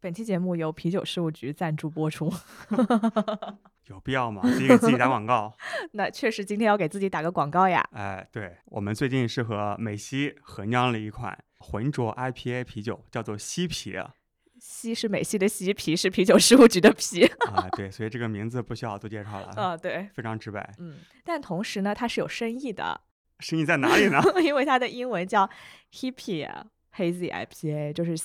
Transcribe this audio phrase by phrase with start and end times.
[0.00, 2.32] 本期节目由啤酒事务局赞助播出。
[3.88, 4.42] 有必要吗？
[4.42, 5.52] 自己给自己打广告？
[5.92, 7.84] 那确实，今天要给自己打个广告呀。
[7.92, 13.96] 哎，对我们最近是和美西合酿了一款浑浊 IPA 啤酒，叫做西啤。
[14.60, 17.24] 西是美西的西，啤是啤酒事务局的啤。
[17.52, 19.48] 啊，对，所以这个名字不需要多介绍了。
[19.60, 20.74] 啊，对，非常直白。
[20.78, 23.00] 嗯，但同时呢，它是有深意的。
[23.40, 24.22] 深意在哪里呢？
[24.42, 25.48] 因为它的英文叫
[25.92, 26.48] Hippie
[26.94, 28.16] Hazy IPA，就是。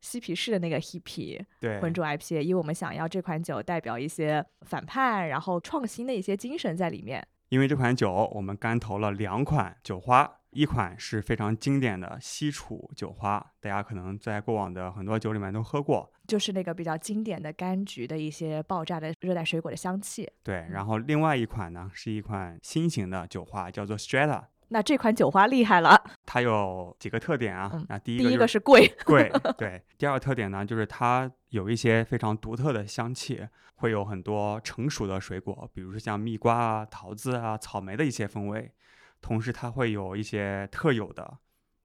[0.00, 7.26] 嬉皮士的那个 hippy 对浑浊 IPA，因为我们想要这款酒代表一些反叛，然后创新的一些精神在里面。
[7.48, 20.30] 因为这款酒我们干投了两款酒花，一款是非常经典的西楚酒花，大家可能在过往的很多酒里面都喝过，就是那个比较经典的柑橘的一些爆炸的热带水果的香气。
[20.42, 24.44] 对，然后另外一款呢是一款新型的酒花，叫做 Strata。
[24.70, 27.82] 那这款酒花厉害了，它有几个特点啊？
[27.88, 29.82] 那第一个第一个是贵，贵， 对。
[29.96, 38.72] 第二个特点呢，就是它有一些非常独特的香气，会有很多成熟的水果，比如说像蜜瓜啊、桃子啊、草莓的一些风味。
[39.20, 41.38] 同时，它会有一些特有的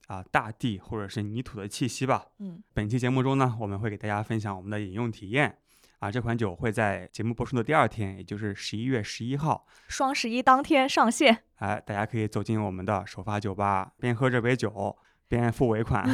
[0.08, 2.26] 啊大地或者是泥土的气息吧。
[2.40, 2.62] 嗯。
[2.74, 5.58] 本期节目中呢，我们会给大家分享我们的饮用体验。
[6.04, 11.46] 啊，这款酒会在节目播出的第二天，也就是十一月十一号，双十一当天上线。
[11.56, 14.98] 哎，大家可以走进我们的首发酒吧，边喝这杯酒
[15.30, 16.06] 边付尾款。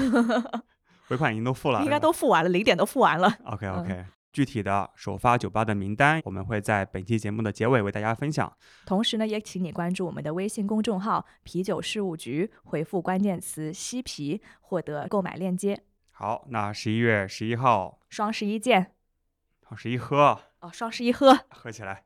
[1.10, 3.36] 尾款已经都付了，应该都付完了，零点都付完了。
[3.46, 8.54] OK OK，具体的首发酒吧的名单，我们会在本期节目的结尾为大家分享。
[8.86, 15.82] 同时呢，也请你关注我们的微信公众号“啤酒事务局”，回复关键词“西啤”获得购买链接。
[16.12, 18.92] 好，那十一月十一号，双十一见。
[19.70, 22.04] 双十一喝哦，双十一喝，喝起来。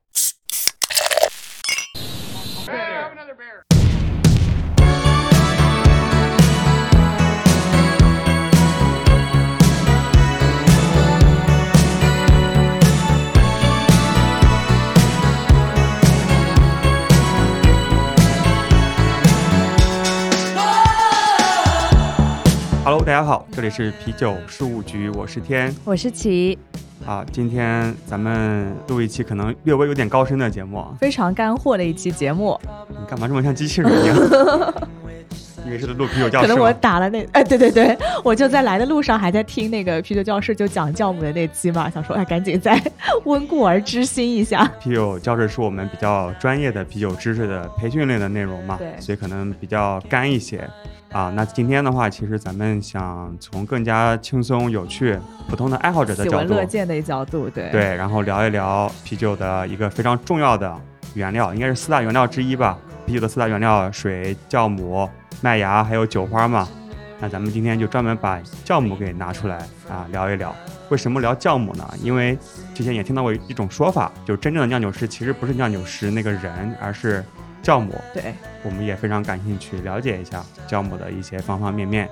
[23.03, 26.58] Hello，大家好，这里是啤酒事务局，我是天，我是齐。
[27.06, 32.58] 啊，今天咱们录一期可能略微有点高深的节目，非常干货的一期节目。
[32.88, 34.16] 你干嘛这么像机器人一样？
[35.66, 36.47] 因为是录啤酒教室。
[36.47, 37.25] 可能我打了那……
[37.34, 42.81] 哎，对对对，我就在来的路上还在听那个啤酒教室，就讲酵母的那期嘛，想说哎，赶紧再
[43.25, 44.66] 温故而知新一下。
[44.80, 50.66] 啤酒教室是我们比较专业的啤酒知识的培训类的内容嘛，对，所以可能比较干一些。
[51.13, 55.16] 啊，那今天的话，其实咱们想从更加轻松、有趣、
[55.47, 60.75] 普通的爱好者的角度，喜闻乐见的角度，对对，然后聊一聊啤酒的一个非常重要的
[61.13, 62.79] 原料，应该是四大原料之一吧。
[63.06, 65.07] 啤酒的四大原料：水、酵母、
[65.40, 66.68] 麦芽，还有酒花嘛。
[67.19, 69.57] 那咱们今天就专门把酵母给拿出来
[69.88, 70.53] 啊，聊一聊。
[70.90, 71.88] 为什么聊酵母呢？
[72.02, 72.35] 因为
[72.73, 77.23] 之前也听到过一种说法，就是真正的酿酒师其实不是酿酒师那个人，而是。
[77.63, 82.09] 酵母，对，我们也非常感兴趣，了解一下酵母的一些方方面面。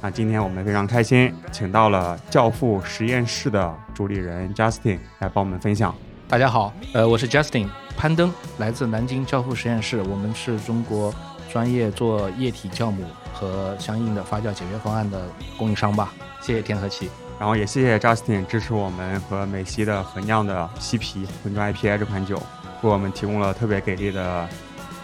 [0.00, 5.94] 那今天我们非常开心，请到了教父实验室的主理人 Justin 来帮我们分享。
[6.26, 11.14] 大家好，呃，我是 Justin 潘登，来自南京教父实验室，我们是中国
[11.52, 13.04] 专业做液体酵母
[13.34, 15.28] 和相应的发酵解决方案的
[15.58, 16.14] 供应商吧。
[16.40, 22.36] 谢谢天和气，然后也谢谢 Justin 支持我们和美西的合酿的西皮浑浊 IPA 这款酒，
[22.80, 24.48] 为我们提供了特别给力的。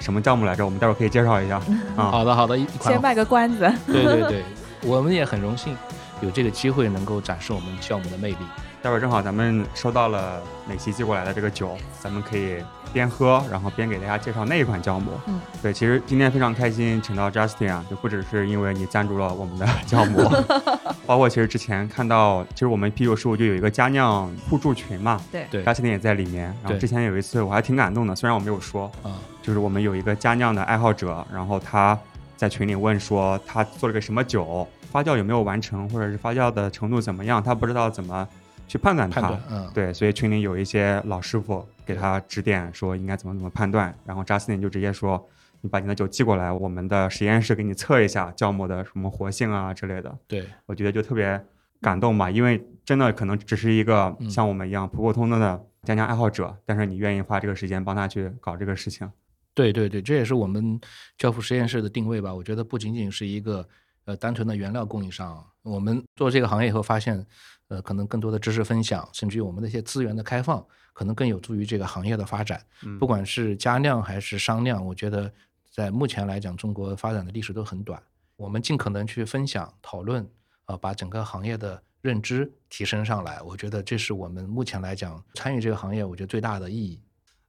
[0.01, 0.65] 什么项目来着？
[0.65, 1.57] 我们待会儿可以介绍一下。
[1.97, 3.73] 啊，好的好的，先卖个关子。
[3.87, 4.45] 对对对，
[4.83, 5.77] 我们也很荣幸
[6.21, 8.39] 有这个机会能够展示我们酵母的魅力。
[8.83, 12.57] 待会儿正好咱们收到了美琪寄过来的这个酒，咱们可以
[12.93, 15.13] 边喝，然后边给大家介绍那一款酵母。
[15.27, 20.29] 嗯，对，其实今天非常开心，请到 Justin 啊，就不只是因为你赞助了我们的酵母，
[21.07, 26.55] 包括其实之前看到，其实我们啤酒事务就有一个佳酿互助群嘛，对对，Justin 也在里面。
[26.63, 29.13] 然后之前有一次我还挺感动的，虽然我没有说，嗯，
[29.43, 31.99] 就是我们有一个佳酿的爱好者，然后他
[32.37, 38.27] 在群里问说他做了个什么酒，发酵有没有完成，或者是发酵的程度怎么样，他不知道怎么。
[38.71, 43.93] 去判断它，嗯，对，所以群里有一些老师傅给他指点，说应该怎么怎么判断。
[44.07, 45.29] 然后扎斯林就直接说
[45.61, 51.45] ：“你把你的酒寄过来，我们的实验室给你测一下酵母的什么活性啊之类的。”对，我觉得就特别
[51.81, 59.11] 感动吧，因为真的可能只是一个像我们一样普普通通的家酿爱好者，但是你愿意花这个时间帮他去搞这个事情。
[59.53, 60.81] 对对对，这也是我们
[61.19, 62.33] 教父实验室的定位吧。
[62.33, 63.67] 我觉得不仅仅是一个
[64.05, 67.27] 呃单纯的原料供应商，我们做这个行业以后发现。
[67.71, 72.61] 呃，可能更多的知识分享，甚至于我们的一些资源的开放，可能更有助于这个行业的发展。
[72.99, 75.33] 不管是加量还是商量，我觉得
[75.73, 78.03] 在目前来讲，中国发展的历史都很短。
[78.37, 80.29] 我们尽可能去分享、讨论，
[80.65, 83.41] 啊，把整个行业的认知提升上来。
[83.43, 87.01] 我觉得这是我们目前来讲参与这个行业，我觉得最大的意义。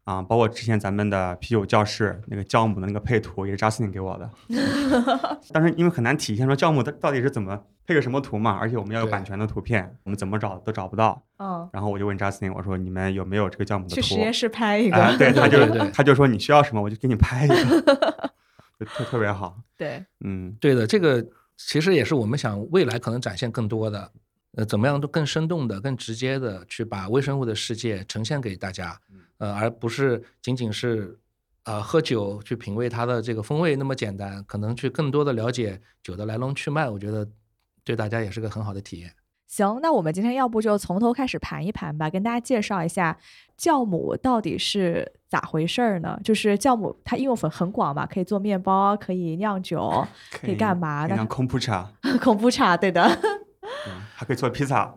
[0.03, 4.29] 啊，包括之前咱们的啤酒教室那个酵母的那个配图，也是扎斯汀给我的。
[5.53, 11.21] 但是因为很难体现说酵母它到底是怎么配个什么图嘛，而且我们要有版权的图片，我们怎么找都找不到。
[11.39, 13.95] 嗯，然后我就问 Justin，，我说你们有没有这个酵母的图？
[13.95, 17.55] 去实验室拍一啊，个，对， 他就对对对他就说你需要什么，我就给你拍一个，
[18.79, 19.57] 就特特别好。
[19.77, 21.21] 对，嗯对的，这个
[21.57, 24.09] 其实也是我们想未来可能展现更多的，
[24.55, 28.97] 呃，怎么样都更生动的、更直接的去把微生物的世界呈现给大家，
[29.37, 31.19] 呃，而不是仅仅是
[31.65, 37.27] 呃喝酒去品味它的这个风味那么简单，可能去更多的了解酒的来龙去脉，我觉得
[37.83, 39.11] 对大家也是个很好的体验。
[39.47, 43.17] 行，那我们今天要不就从头开始盘一盘吧，跟大家介绍一下
[43.59, 46.17] 酵母到底是咋回事儿呢？
[46.23, 51.91] 就是酵母它应用很很广嘛，可以做面包，可以酿酒， 可以干嘛呢可以像空铺茶，
[52.23, 53.03] 恐怖茶，对的。
[53.03, 54.95] 嗯，还可以做披萨。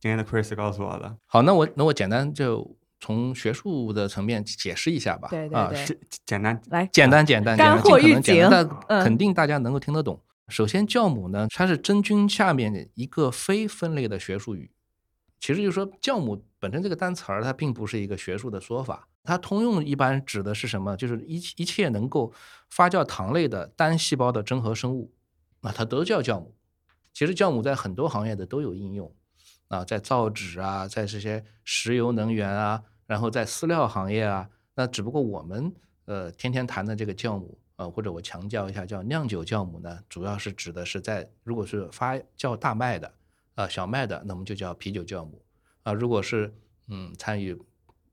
[0.00, 5.28] 今天的 Chris 告诉我的，好，那我那我简单就从学术的层面解释一下吧。
[5.28, 10.20] 啊，对对对是简单来，简单简单，干简单尽可货预警能简单，嗯但肯定大家能够听得懂。
[10.48, 14.70] 首先，酵母呢，它是真菌下面的一个非分类的学术语。
[15.38, 20.96] 其实就是说，酵母本身这个单词儿，它并不是一个学术的说法，它通用一般指的是什么？
[20.96, 22.32] 就是一一切能够
[22.70, 25.12] 发酵糖类的单细胞的真核生物，
[25.60, 26.56] 啊，它都叫酵母。
[27.12, 29.14] 其实酵母在很多行业的都有应用，
[29.68, 35.72] 啊，在造纸啊，在这些石油能源啊，然后在饲料行业啊，那只不过我们
[36.06, 43.14] 呃天天谈的这个酵母，呃或者我强调一下叫酿酒酵母呢，主要是指的是在如果是发酵大麦的，
[43.54, 45.42] 呃小麦的，那么就叫啤酒酵母
[45.84, 46.52] 啊、如果是
[46.88, 47.56] 嗯参与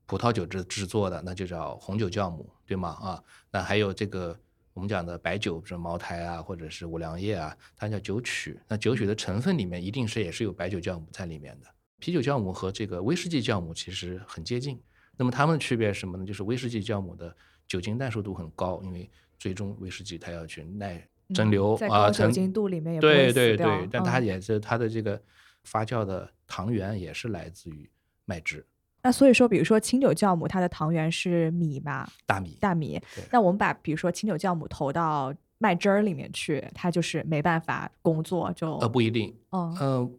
[0.06, 2.90] 葡萄酒制制作的，那就叫红酒酵母，对吗？
[2.90, 4.38] 啊，那还有这个
[4.72, 8.58] 我们讲的白酒，比如茅台啊，或者是五粮液啊，它叫酒曲。
[8.68, 11.66] 那酒曲的成分里面一定是也是有白酒酵母在里面的。
[11.98, 14.80] 啤酒酵母和这个威士忌酵母其实很接近。
[15.16, 16.24] 那么它们的区别是什么呢？
[16.24, 17.34] 就是威士忌酵母的
[17.66, 25.20] 酒精耐受度很高，因为最终威士忌它要去耐蒸馏啊，酒精度里面也对对对，但它嗯也是它的这个
[25.64, 27.90] 发酵的糖源也是来自于
[28.24, 28.64] 麦汁、
[29.02, 32.56] 那所以说，比如说清酒酵母，它的糖源是米嘛，大米。
[32.60, 33.24] 大米对。
[33.30, 40.18] 那我们把比如说清酒酵母投到麦汁儿里面去，它就是没办法工作，就呃，不一定，嗯嗯、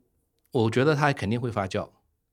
[0.52, 1.90] 我觉得它肯定会发酵，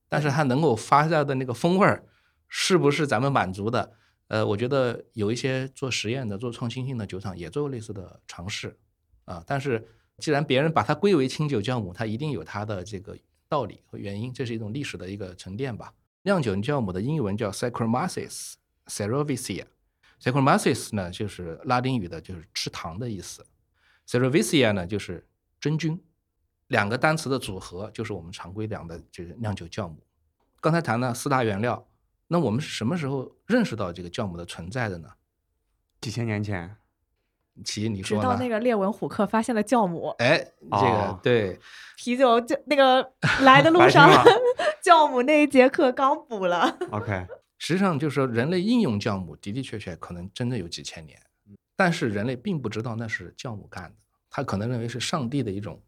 [0.07, 2.03] 但是对它能够发酵的那个风味儿，
[2.47, 3.93] 是不是咱们满足的？
[4.27, 8.75] 呃，我觉得有一些做实验的、做创新性的酒厂也做过类似的尝试，
[9.25, 9.87] 啊，但是
[10.17, 13.17] 既然别人把它归为清酒酵母，它一定有它的这个
[13.47, 15.93] 道理和原因，这是一种历史的一个沉淀吧。
[16.23, 18.53] 酿酒酵母的英文叫 Saccharomyces
[18.87, 19.65] cerevisiae。
[20.19, 23.45] Saccharomyces 呢，就是拉丁语的，就是吃糖的意思。
[24.07, 25.27] cerevisiae 呢，就是
[25.59, 26.01] 真菌。
[26.69, 30.03] 两个单词的组合就是我们常规讲的这个酿酒酵母。
[30.59, 31.87] 刚才谈了四大原料，
[32.27, 35.09] 那我们是什么时候认识到这个酵母的存在的呢？
[36.01, 36.75] 几千年前，
[37.63, 38.19] 其，你说？
[38.19, 41.59] 直到那个列文虎克发现了酵母，哎，这个、哦对，
[41.97, 44.09] 啤酒就那个来的路上，
[44.83, 46.77] 酵母那一节课刚补了。
[46.91, 47.25] OK，
[47.57, 51.19] 实际上就是说人类应用酵母的的确确可能真的有几千年，
[51.75, 53.95] 但是人类并不知道那是酵母干的，
[54.29, 55.81] 他可能认为是上帝的一种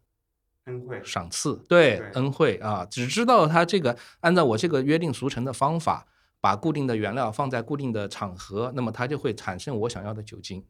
[0.64, 6.06] 恩惠赏赐，对对恩惠啊，只知道他这个按照我这个约定俗成的方法，
[6.40, 10.64] 把固定的原料放在固定的场合，那么它就会产生我想要的酒精。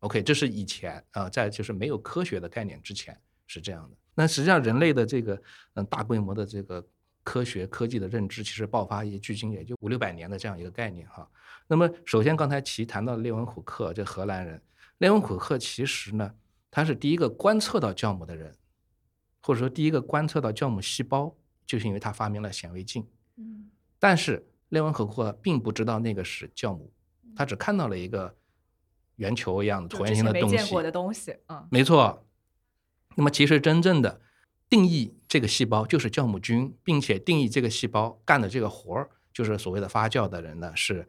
[0.00, 3.96] OK，这是以前啊、在就是没有科学的概念之前是这样的。
[4.14, 5.40] 那实际上人类的这个
[5.74, 6.86] 嗯大规模的这个
[7.22, 11.28] 科学科技的认知，其实爆发也距今也就五六百年的这样一个概念哈。
[11.66, 14.62] 那么首先刚才其谈到列文虎克这荷兰人，
[14.98, 16.34] 列文虎克其实呢，
[16.70, 18.54] 他是第一个观测到酵母的人。
[19.42, 21.32] 或者说第一个观测到酵母细胞，
[21.64, 23.06] 就是因为他发明了显微镜。
[23.36, 26.92] 嗯但是列文可克并不知道那个是酵母，
[27.34, 28.34] 他只看到了一个
[29.16, 30.56] 圆球一样的椭圆形的东西。
[30.56, 32.26] 没见过的东西，嗯没错。
[33.14, 34.20] 那么其实真正的
[34.68, 41.08] 定义这个细胞就是酵母菌，并且定义这个细胞干的这个活儿，就是所谓的发酵的人呢，是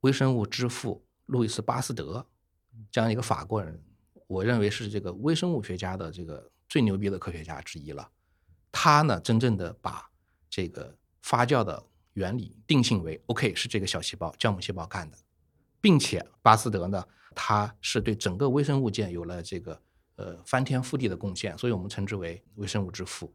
[0.00, 2.26] 微生物之父路易斯巴斯德
[2.90, 3.80] 这样一个法国人，
[4.26, 8.10] 我认为是这个微生物学家的这个最牛逼的科学家之一了。
[8.72, 10.10] 他呢，真正的把
[10.50, 15.18] 这个发酵的原理定性为 OK 是这个小细胞酵母细胞干的，
[15.80, 17.04] 并且巴斯德呢，
[17.34, 19.80] 他是对整个微生物界有了这个
[20.16, 23.32] 呃翻天覆地的贡献，所以我们称之为微生物之父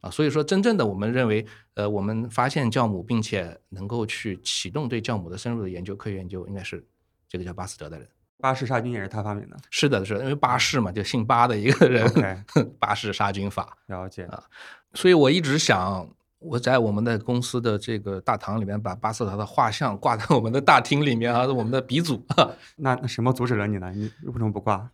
[0.00, 0.10] 啊。
[0.10, 6.86] 所以说，真正的我们认为，呃，我们发现酵母，并且能够去启动对酵母的深入的研究、科学研究，应该是
[7.28, 8.08] 这个叫巴斯德的人。
[8.38, 9.56] 巴氏杀菌也是他发明的。
[9.70, 12.44] 是的，是的，因为巴氏嘛，就姓巴的一个人
[12.78, 13.76] 巴氏杀菌法。
[13.86, 14.44] 了解啊，
[14.92, 16.06] 所以我一直想，
[16.38, 22.22] 我在我们的公司的这个大堂里面把巴斯德的画像挂在我们的大厅里面啊，我们的鼻祖。
[22.76, 23.90] 那那什么阻止了你呢？
[23.94, 24.90] 你为什么不挂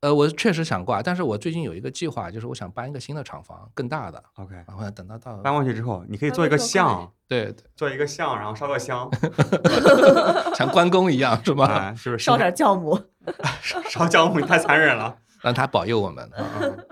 [0.00, 4.22] 呃，我确实想挂，但是我最近有一个计划，就是我想搬一个新的厂房，更大的。
[4.34, 9.08] ？OK，然后等到到搬过去之后，你可以做一个像，对对，做一个像，然后烧个香，
[10.54, 11.66] 像关公一样是吧？
[11.66, 12.94] 啊，就是烧点酵母，
[13.62, 15.16] 烧 烧酵母，你太残忍了。
[15.40, 16.30] 让他保佑我们。
[16.60, 16.86] 嗯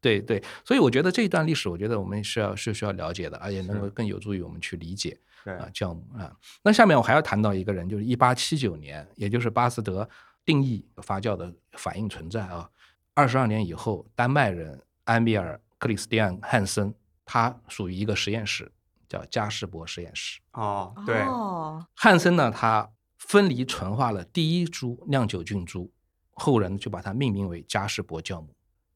[0.00, 6.34] 对对，所以我觉得这一段历史，我觉得我们是要是需要了解的，而且能够更有助于我们去理解对啊酵母啊。
[6.62, 10.08] 那下面我还要谈到一个人，就是一八七九年，也就是巴斯德
[10.44, 12.70] 定义发酵的反应存在啊。
[13.12, 16.94] 二十二年以后，丹麦人安比尔克里斯蒂安汉森，
[17.26, 18.72] 他属于一个实验室，
[19.06, 20.40] 叫加士伯实验室。
[20.52, 25.92] 哦，对，哦，汉森呢，他分离纯化了第一株酿酒菌株，
[26.30, 28.48] 后人就把它命名为加士伯酵母。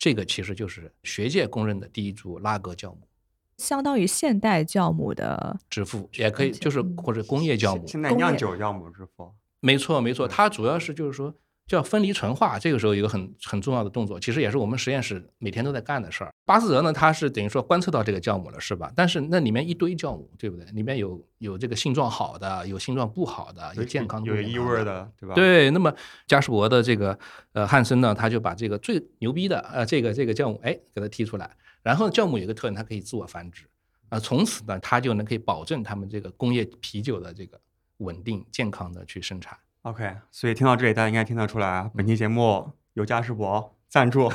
[0.05, 3.09] 这个其实就是学界公认的第一株拉格酵母，
[3.57, 7.87] 相当于现代酵母的之父也可以就是嗯或者工业酵母。
[7.87, 11.35] 现代酿酒酵母之父，没错没错，它主要是就是说
[11.67, 16.31] 叫分离纯化，这个时候有一个很很重要的动作，其实也是我们实验室每天都在干的事儿。
[16.45, 18.93] 巴斯德呢，他是等于说观测到这个酵母了，是吧？
[18.95, 20.67] 但是那里面一堆酵母，对不对？
[20.73, 25.91] 里面有有这个性状好的，有性状不好的，有健康的有异味的，对吧？，对，那么
[26.27, 27.19] 加士伯的这个
[27.53, 31.51] 呃汉森呢，他就把这个最牛逼的呃这个这个酵母哎给它提出来，
[31.83, 33.65] 然后酵母有一个特点，它可以自我繁殖
[34.11, 37.59] 啊、从此呢，它就能可以保证他们这个工业啤酒的这个
[37.99, 39.57] 稳定健康的去生产。
[39.85, 44.31] OK，所以听到这里，大家应该听得出来啊，本期节目有嘉士伯赞助，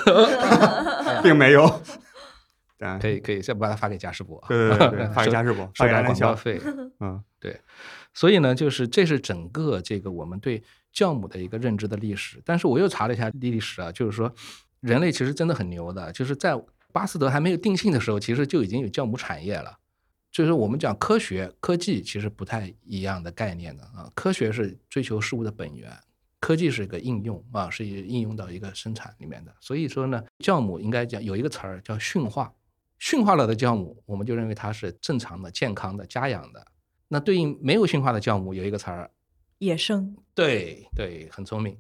[1.23, 1.67] 并没有。
[2.77, 6.35] 对，可以可以，再把它发给嘉士伯，对对对对， 发给收嘉士伯，发给广告。
[6.35, 6.61] 费。
[6.99, 7.59] 嗯，对
[8.13, 10.63] 所以呢，就是这是整个这个我们对
[10.93, 12.39] 酵母的一个认知的历史。
[12.45, 14.31] 但是我又查了一下历史啊，就是说
[14.81, 16.55] 人类其实真的很牛的，就是在
[16.93, 19.79] 巴斯德还没有定性的时候，其实就已经有酵母产业了。
[20.31, 24.11] 就是我们讲科学、科技其实不太一样的概念的啊。
[24.13, 25.91] 科学是追求事物的本源，
[26.39, 29.53] 科技是一个应用啊，是应用到一个生产里面的。
[29.59, 32.53] 所以说呢，酵母应该讲有一个词儿叫驯化，
[32.99, 36.65] 驯化了的酵母，我们就认为它是正常的、健康的、家养的。
[37.07, 39.09] 那对应没有驯化的酵母有一个词儿，
[39.57, 41.75] 野生对对，很聪明，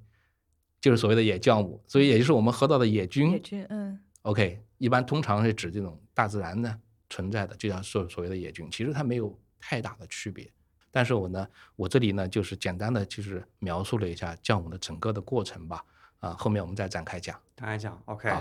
[0.81, 3.31] 就是所谓的野酵母，所以也就是我们喝到的野菌。
[3.31, 6.79] 野菌，嗯，OK，一般通常是指这种大自然的
[7.09, 10.49] 存在的，就像所所谓的野菌，其实它没有太大的区别。
[10.91, 15.83] 但是我呢，我这里呢就是简单的就是描述了一下酵母的整个的过程吧，
[16.19, 17.39] 啊，后面我们再展开讲。
[17.55, 18.31] 展开讲 OK，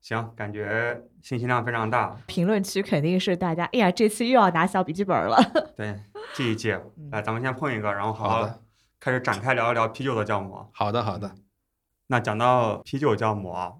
[0.00, 2.16] 行，感觉信息量非常大。
[2.26, 5.36] 评论区肯定是大家，哎呀，这次又要拿小笔记本了。
[5.76, 5.98] 对，
[6.34, 6.70] 记一记。
[7.12, 8.62] 来，咱们先碰一个，然后好好好的
[8.98, 10.66] 开始展开聊一聊啤酒的酵母。
[10.72, 11.34] 好的，好的，
[12.08, 13.72] 那讲到啤酒酵母啊，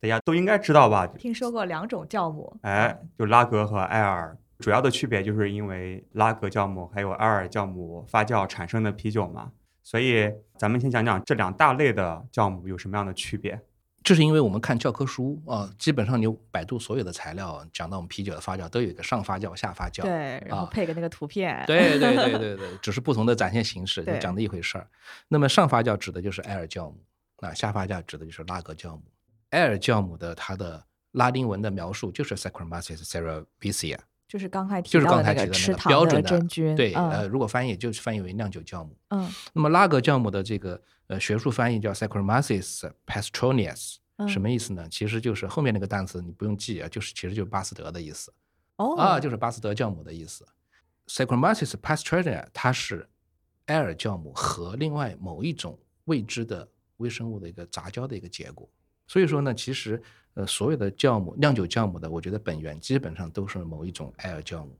[0.00, 1.06] 大家都应该知道吧？
[1.18, 9.50] 听说过两种酵母，哎，就拉格和艾尔，主要的区别就是因为拉格酵母还有艾尔酵母发酵产生的啤酒嘛。
[9.82, 13.60] 所以咱们先讲讲这两大类的酵母有什么样的区别。
[14.04, 20.02] 这是因为我们看教科书啊，基本上你百度所有的材料讲到我们啤酒的发酵，都有一个上发酵、下发酵。
[20.02, 24.86] 对，然后啊配个那个图片，对对对对对，只是不同的展现形式，就讲的一回事儿。
[25.26, 26.96] 那么上发酵指的就是艾尔酵母，
[27.40, 29.02] 那下发酵指的就是拉格酵母。
[29.50, 38.96] 艾尔酵母的它的拉丁文的描述就是 Saccharomyces cerevisiae，就是刚才提就是到刚才提的那个标准真菌，对，嗯呃，如果翻译就是翻译为酿酒酵母。
[39.08, 44.86] 嗯那么拉格酵母的这个呃学术翻译叫 Saccharomyces pastronius，嗯，什么意思呢？
[44.90, 48.32] 其实就是后面那个单词你不用记啊，就是其实就是巴斯德的意思。
[48.76, 50.46] 哦啊，就是巴斯德酵母的意思。
[51.06, 53.08] Saccharomyces pasteurina 它是
[53.66, 58.68] 埃尔酵母和另外某一种未知的微生物的一个杂交的一个结果。
[59.08, 60.00] 所以说呢，其实
[60.34, 64.78] 呃所有的酵母酿酒酵母的，我觉得本源基本上都是某一种埃尔酵母。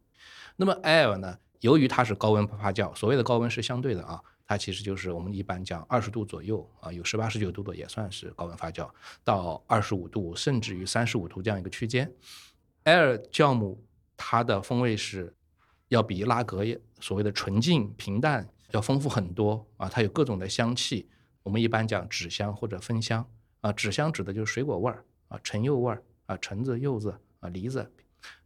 [0.55, 8.89] 那么埃尔呢，由于它是高温发酵，所谓的高温是相对的啊，它其实就是我们一般讲二十度左右啊，有十八、十九度的也算是高温发酵，
[9.25, 12.13] 到二十五度甚至于三十五度这样一个区间。
[12.85, 13.83] 埃尔酵母
[14.17, 15.35] 它的风味是
[15.89, 21.09] 要比拉格也所谓的纯净平淡要丰富很多啊，它有各种的香气。
[21.43, 23.27] 我们一般讲脂香或者芬香
[23.61, 27.91] 啊，纸香指的就是水果味儿啊，橙柚味儿啊，橙子、柚子啊、梨子。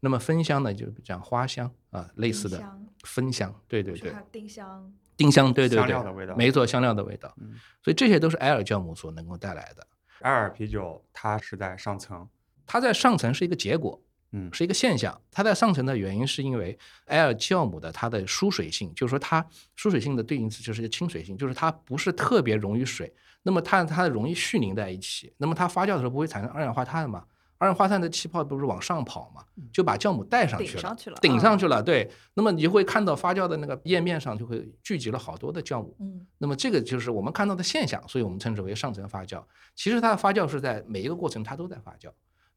[0.00, 7.34] 那么芬香呢，就是讲花香啊，类似的香芬香，对对对，丁香，丁香，对对香对，料的味道没错，香料的味道。
[7.38, 9.86] 嗯所以这些都是艾尔酵母所能够带来的。
[10.20, 12.28] 艾尔啤酒它是在上层，
[12.66, 14.00] 它在上层是一个结果，
[14.32, 15.18] 嗯是一个现象。
[15.30, 19.46] 它在上层的原因是因为埃尔酵母的它的疏水性，就是说它
[19.76, 23.12] 疏水性的对应词就是亲水性，就是它不是特别溶于水，
[23.42, 27.24] 那么它它容易絮凝在一起，那么它发酵的时候不会产生二氧化碳嘛？
[27.58, 31.80] 二氧化碳的气泡不是往上跑嘛，就把酵母带上去了，上去了，顶上去，了。
[31.80, 35.96] 对，那么你就会看到发酵的那个页面上就会聚集了好多的酵母。
[36.00, 39.40] 嗯那么这个就是我们看到的现象，所以我们称之为上层发酵。
[39.76, 42.10] 其实它的发酵是在每一个过程它都在发酵。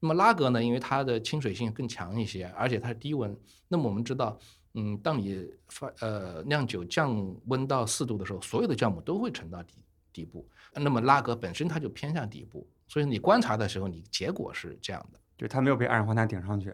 [0.06, 3.36] 那么拉格呢，因为它的亲水性更强一些，而且它是低温。
[3.68, 4.38] 那么我们知道，
[4.76, 9.74] 嗯，当你发呃酿酒降温到四度的时候，所有的酵母都会沉到底
[10.14, 10.48] 底部。
[10.76, 15.20] 那么拉格本身它就偏向底部，所以你观察的时候，你结果是这样的。
[15.36, 16.70] 就它没有被二氧化碳顶上去，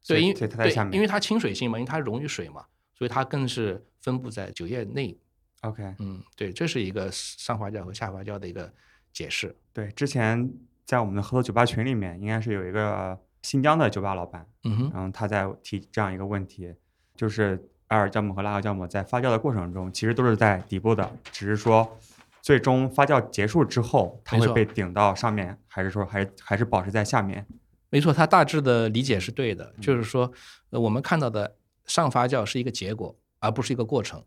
[0.00, 0.94] 所对，因它在对下面。
[0.94, 5.14] 因为它亲水性嘛，因为它溶于水嘛，所以它更是分布在酒液内。
[5.60, 8.72] OK，嗯，对，这是一个上发酵和下发酵的一个
[9.12, 9.54] 解释。
[9.74, 10.50] 对，之前
[10.86, 16.72] 在我们的合作酒吧群里面，应该是有一个新疆的酒吧老板，嗯哼，然后他在提这样一个问题，
[17.14, 21.98] 就是艾尔酵母和拉格酵母在发酵的过程中，其实都是在底部的，只是说
[22.40, 27.44] 最终发酵结束之后，它会被顶到上面，还是说还是还是保持在下面？
[27.90, 29.80] 没错，他大致的理解是对的，嗯。
[29.80, 30.30] 就是说，
[30.70, 34.22] 呃，我们看到的上发酵是一个结果，而不是一个过程，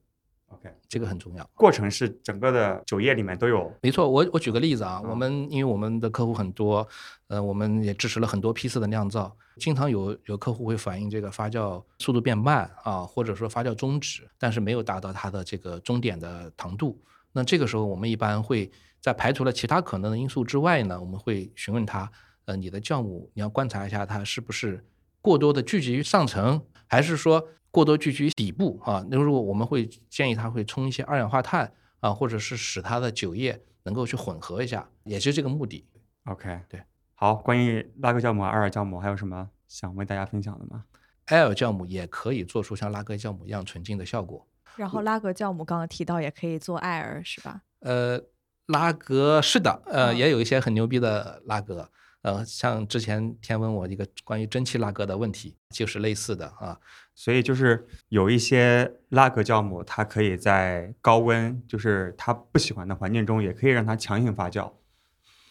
[0.50, 1.50] OK，这个很重要。
[1.53, 3.72] 过程是整个的酒业里面都有。
[3.82, 6.88] 没错，我我举个例子啊，嗯我们因为我们的客户很多，
[7.27, 17.00] 呃，我们也支持了很多批次的酿造，经常有有客户会反映这个发酵速度变慢啊，或者说发酵终止，但是没有达到它的这个终点的糖度。
[17.32, 22.12] 那这个时候，我们一般会在排除了其他可能的因素之外呢，我们会询问他，
[22.46, 24.84] 呃，你的酵母你要观察一下它是不是
[25.22, 29.06] 过多的聚集于上层，还是说过多聚集于底部啊？
[29.10, 35.86] 那如果我们会建议它会冲一些二氧化碳啊，或者是使它的酒液能够去混合一下，也是这个目的。
[36.26, 36.82] OK，对。
[37.16, 40.86] 好，关于拉格酵母、阿尔酵母还有什么想为大家分享的吗？
[41.26, 44.48] 艾尔酵母也可以做出像拉格酵母一样纯净的效果。
[44.76, 47.62] 然后拉格酵母刚刚提到也可以做艾尔是吧？
[47.82, 48.20] 呃，
[48.68, 56.78] 拉格是的，呃，嗯也有一些很牛逼的拉格，呃，像之前天问我一个关于蒸汽拉格的问题，就是类似的啊。
[57.16, 64.72] 所以就是有一些拉格酵母，它可以在高温，就是它不喜欢的环境中，也可以让它强行发酵，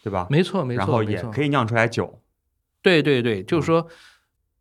[0.03, 0.27] 对吧？
[0.29, 2.21] 没错，没错，然后也可以酿出来酒。
[2.81, 3.87] 对对对，就是嗯说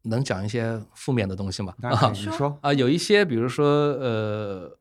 [0.03, 1.75] 能讲一些负面的东西吗？
[1.83, 4.79] 啊你说，啊，有一些比如说呃，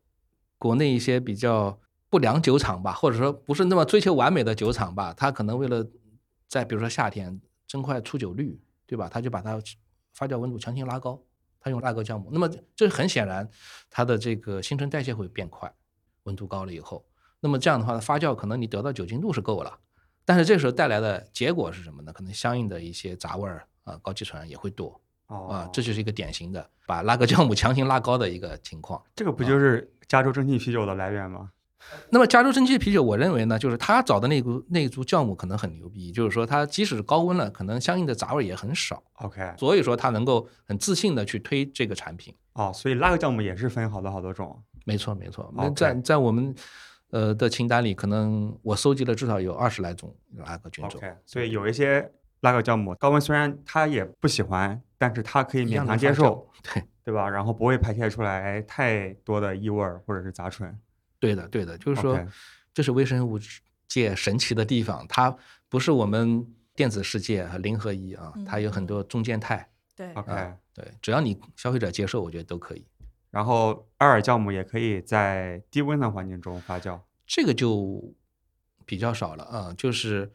[0.57, 1.77] 国内一些比较
[2.09, 5.85] 不良酒厂吧，或者说不是那么追求完美的酒厂吧，它可能为了
[6.47, 9.09] 在比如说夏天增快出酒率，对吧？
[9.09, 9.61] 它就把它
[10.13, 11.21] 发酵温度强行拉高，
[11.59, 13.49] 它用拉格酵母，那么这很显然
[13.89, 15.71] 它的这个新陈代谢会变快，
[16.23, 17.05] 温度高了以后，
[17.39, 19.79] 那么这样的话呢发酵可能你得到酒精度是够了。
[20.25, 22.11] 但是这时候带来的结果是什么呢？
[22.11, 29.01] 可能相应的一些杂味儿啊、高基醇也会多哦啊，这就是一个典型的把拉格酵母强行拉高的一个情况。
[29.15, 31.51] 这个不就是加州蒸汽啤酒的来源吗？
[32.09, 42.33] 那么加州蒸汽啤酒，我认为呢，就是他找的那股那一株酵母可能很牛逼，就是说它即使高温了，可能相应的杂味也很少，OK，所以说他能够很自信的去推这个产品。
[42.53, 44.57] 哦，所以拉格酵母也是分好多好多种。
[44.85, 45.51] 没错，没错。
[45.55, 46.55] 那在在我们
[47.09, 50.99] 呃的清单里，可能我搜集了至少有二十来种拉格菌种。
[50.99, 57.29] OK，所以有一些拉格酵母高温虽然它也不喜欢，但是它可以勉强接受，对，对吧？
[57.29, 60.73] 然后不会排泄出来太多的异味儿或者是杂醇。
[61.19, 62.19] 对的，对的，就是说
[62.73, 63.39] 这是微生物
[63.87, 65.35] 界神奇的地方，它
[65.69, 69.69] 不是我们电子世界和零和一啊，它有很多中间态。
[69.95, 72.85] 对 OK，、啊对，只要你消费者接受，我觉得都可以。
[73.31, 76.99] 然后艾尔酵母也可以在低温的环境中发酵。
[77.25, 78.13] 这个就
[78.85, 80.31] 比较少了啊，就是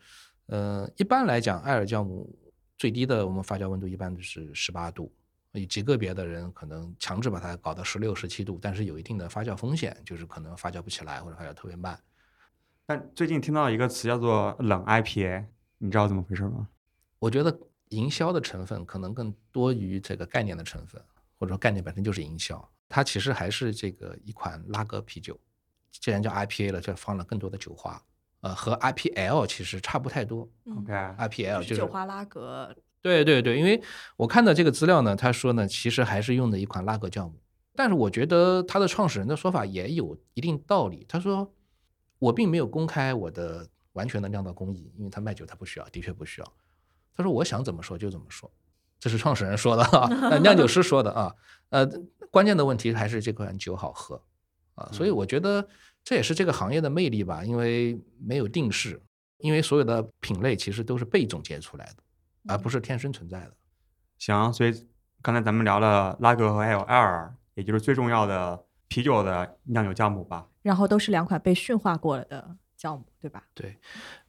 [0.47, 2.37] 呃，一般来讲，艾尔酵母
[2.77, 5.13] 最低的我们发酵温度一般都是十八度，
[5.53, 11.99] 有极个别的人可能强制把它搞到十六、十七度，但是有一定的发酵风险，就是可能发酵不起来或者发酵特别慢。
[12.87, 15.45] 但最近听到一个词叫做冷 IPA，
[15.79, 16.69] 你知道怎么回事吗？
[17.19, 17.57] 我觉得
[17.91, 21.01] 营销的成分可能更多于这个概念的成分，
[21.39, 25.39] 或者说概念本身就是营销，它其实还是这个一款拉格啤酒，
[25.91, 28.03] 既然叫 IPA 了，就放了更多的酒花，
[28.41, 30.49] 呃，和 IPL 其实差不太多。
[30.65, 33.83] 嗯 OK，IPL 就就是酒花拉格，对对对，因为
[34.17, 37.35] 我看到这个资料呢，他说呢，其实还是用的一款拉格酵母，
[37.75, 41.05] 但是我觉得他的创始人的说法也有一定道理。
[41.09, 41.53] 他说，
[42.21, 46.53] 我并没有公开我的完全的酿造工艺，因为他卖酒他不需要，的确不需要。
[47.17, 48.49] 他说我想怎么说就怎么说，
[49.01, 51.35] 这是创始人说的啊， 呃酿酒师说的啊。
[51.71, 51.85] 呃，
[52.31, 54.23] 关键的问题还是这款酒好喝
[54.75, 55.67] 啊，所以我觉得
[56.05, 59.03] 这也是这个行业的魅力吧，因为没有定式，
[59.39, 62.02] 因为所有的品类其实都是被总结出来的。
[62.49, 63.57] 而不是天生存在的。
[64.19, 64.89] 行，所以
[65.21, 70.49] 刚才咱们聊了拉格和还有艾尔，也就是最重要的啤酒的酿酒酵母吧。
[70.63, 73.45] 然后都是两款被驯化过了的酵母，对吧？
[73.53, 73.79] 对，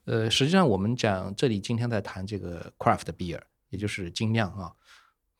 [0.05, 4.73] 呃，实际上我们讲这里今天在谈这个 craft beer，也就是精酿啊，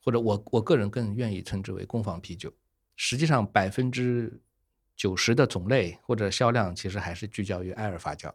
[0.02, 2.52] 或者我我个人更愿意称之为工坊啤酒。
[2.96, 4.40] 实际上，百分之
[4.94, 8.32] 九十的种类或者销量其实还是聚焦于艾尔发酵。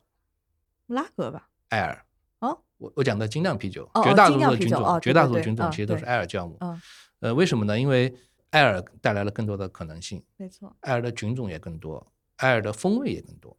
[0.87, 1.47] 拉格吧？
[1.69, 2.05] 艾尔
[2.39, 6.57] 哦，我我讲的精酿啤酒，绝大多数的菌种，绝大多数菌种嗯其实都是对艾尔酵母。
[6.61, 6.81] 嗯，
[7.19, 7.79] 呃，为什么呢？
[7.79, 8.13] 因为
[8.51, 10.75] 艾尔带来了更多的可能性，没错。
[10.81, 13.55] 艾尔的菌种也更多，艾尔的风味也更多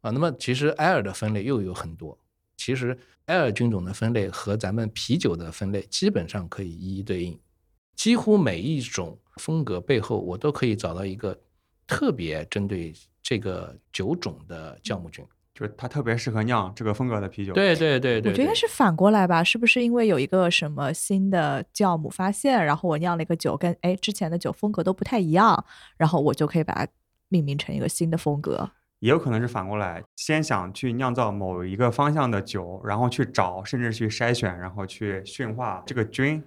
[0.00, 0.10] 啊。
[0.10, 2.18] 那么其实艾尔的分类又有很多，
[2.56, 7.38] 其实艾尔菌种的分类和咱们啤酒的分类基本上可以一一对应，
[7.94, 11.38] 几乎每一种风格背后我都可以找到一个
[11.86, 15.24] 特别针对这个酒种的酵母菌。
[15.56, 25.64] 就是它特别适合酿这个风格的啤酒。，对对对对，我觉得应该是反过来吧，是不是因为有一个什么新的酵母发现，然后我酿了一个酒跟哎之前的酒风格都不太一样，
[25.96, 26.86] 然后我就可以把它
[27.30, 28.70] 命名成一个新的风格。
[28.98, 36.42] 也有可能是反过来，先想去酿造某一个方向的酒，然后去找，甚至去筛选，然后去驯化这个菌，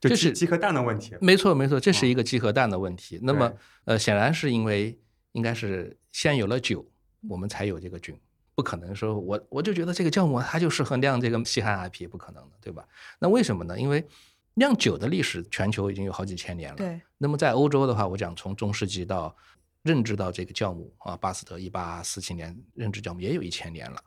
[0.00, 1.16] 就这是鸡鸡和蛋的问题。
[1.20, 3.18] 没错，没错，这是嗯一个鸡和蛋的问题。
[3.22, 3.52] 那么，
[3.84, 4.98] 呃，显然是因为
[5.32, 6.84] 应该是先有了酒，
[7.28, 8.16] 我们才有这个菌，
[8.60, 12.86] 不可能说我我就觉得这个酵母它就适合酿这个西汉 IP，不可能的，对吧？
[13.18, 13.80] 那为什么呢？
[13.80, 14.06] 因为
[14.52, 16.76] 酿酒的历史全球已经有好几千年了。
[16.76, 19.34] 对，那么在欧洲的话，我讲从中世纪到
[19.82, 23.98] 认知到这个酵母啊，巴斯特一八四七年认知酵母也有一千年了。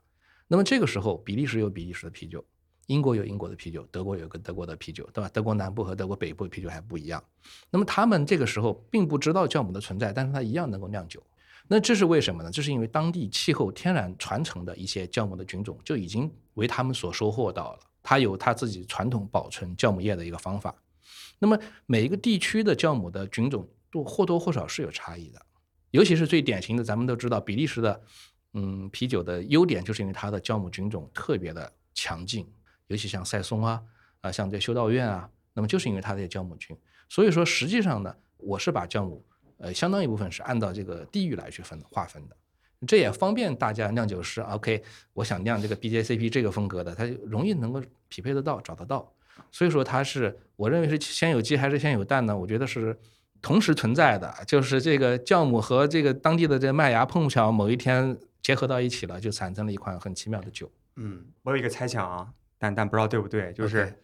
[0.48, 2.46] 那么这个时候，比利时有比利时的啤酒，
[2.86, 5.28] 英国有英国的啤酒，德国有个德国的啤酒，对吧？
[5.34, 7.24] 德国南部和德国北部的啤酒还不一样。
[7.72, 11.24] 那么他们这个时候并不知道酵母的存在，但是它一样能够酿酒。
[11.68, 12.52] 那这是为什么呢？
[12.52, 20.76] 这是因为当地气候天然传承的一些酵母的菌种就已经为他们所收获到了，它有它自己传统保存酵母液的一个方法。
[21.40, 25.42] 那么每一个地区的酵母的菌种都或多或少是有差异的，
[25.92, 28.02] 尤其是最典型的，咱们都知道比利时的
[28.54, 32.48] 嗯啤酒的优点就是因为它的酵母菌种特别的强劲，
[32.88, 33.82] 尤其像塞松啊
[34.22, 36.78] 啊、像这修道院啊，那么就是因为它的酵母菌。
[37.10, 39.26] 所以说实际上呢，我是把酵母
[39.58, 42.36] 呃相当一部分是按照这个地域来去分划分的。
[42.86, 49.10] 这也方便大家酿酒师，OK，我想酿这个 BJCP 这个风格的，它就容易能够匹配得到、找得到。
[49.52, 52.38] 所以说它是，我认为是先有鸡还是先有蛋呢？
[52.38, 52.98] 我觉得是
[53.42, 60.70] 同时存在的，就是这个酵母和这个当地的这个麦芽碰巧某一天结合到一起了，就产生了一款很奇妙的酒。
[60.98, 63.98] 嗯，我有一个猜想啊，但但不知道对不对，就是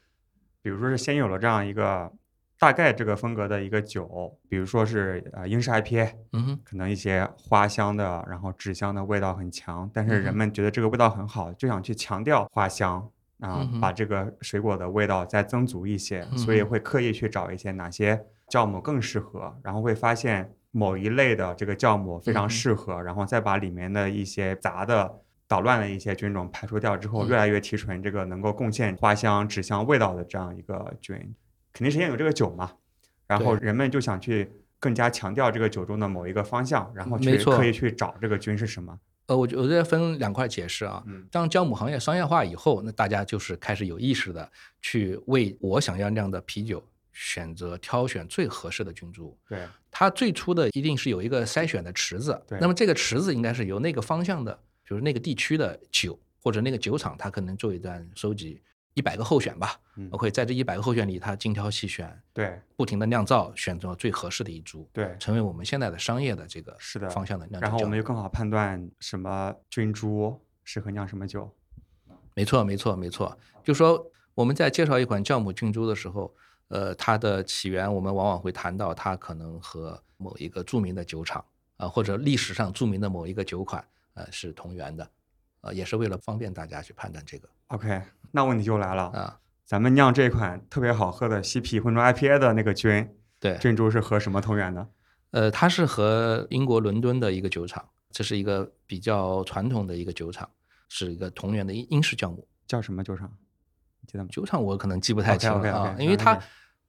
[0.61, 2.11] 比如说是先有了这样一个
[2.59, 25.21] 大概这个风格的一个酒，比如说是呃英式 IPA，嗯哼，可能一些花香的，然后纸香的味道很强，但是人们觉得这个味道很好，就想去强调花香啊，嗯把这个水果的味道再增足一些，所以会刻意去找一些哪些酵母更适合，然后会发现某一类的这个酵母非常适合，然后再把里面的一些杂的。
[25.49, 31.17] 捣乱的一些菌种排除掉之后，嗯越来越提纯这个能够贡献花香、纸香味道的这样一个菌，
[31.73, 32.71] 肯定是先有这个酒嘛，
[33.27, 38.99] 然后人们就想去更加强调这个酒中的某一个方向，然后去刻意去找这个菌是什么。
[39.27, 41.03] 呃，我觉我觉得分两块解释啊。
[41.05, 44.51] 嗯当酵母行业商业化以后，那大家就是开始有意识的
[44.81, 49.37] 去为我想要酿的啤酒选择挑选最合适的菌株。
[49.47, 54.51] 对，它最初的一定是有一个筛选的池子，对那么这个池子应该是由那个方向的，
[54.83, 58.59] 比如那个地区的酒或者那个酒厂，它可能做一段收集
[58.99, 71.49] 一百个候选吧嗯，OK，在这一百个候选里，他精挑细选，对，不停的酿造，选择最合适的一株，对，成为我们现在的商业的这个是的方向的酿酒然后我们就更好判断什么菌株适合酿什么酒。
[72.35, 73.37] 没错，没错，没错。
[73.63, 76.35] 就说我们在介绍一款酵母菌株的时候，
[76.67, 81.43] 呃，它的起源我们往往会谈到它可能和某一个著名的酒厂
[81.77, 83.81] 啊、或者历史上著名的某一个酒款
[84.13, 85.09] 呃是同源的，
[85.61, 88.01] 呃，也是为了方便大家去判断这个 OK，
[88.31, 89.39] 那问题就来了，啊。
[89.65, 93.07] 咱们酿这款特别好喝的西啤混装 IPA 的那个菌
[93.39, 94.87] 对，菌株是和什么同源的？
[95.31, 100.49] 呃，它是和英国伦敦的一个酒厂，这是一个比较传统的一个酒厂，
[100.87, 102.47] 是一个同源的英英式酵母。
[102.65, 103.31] 叫什么酒厂？
[104.01, 104.29] 你记得吗？
[104.31, 106.35] 酒厂我可能记不太清啊，因为它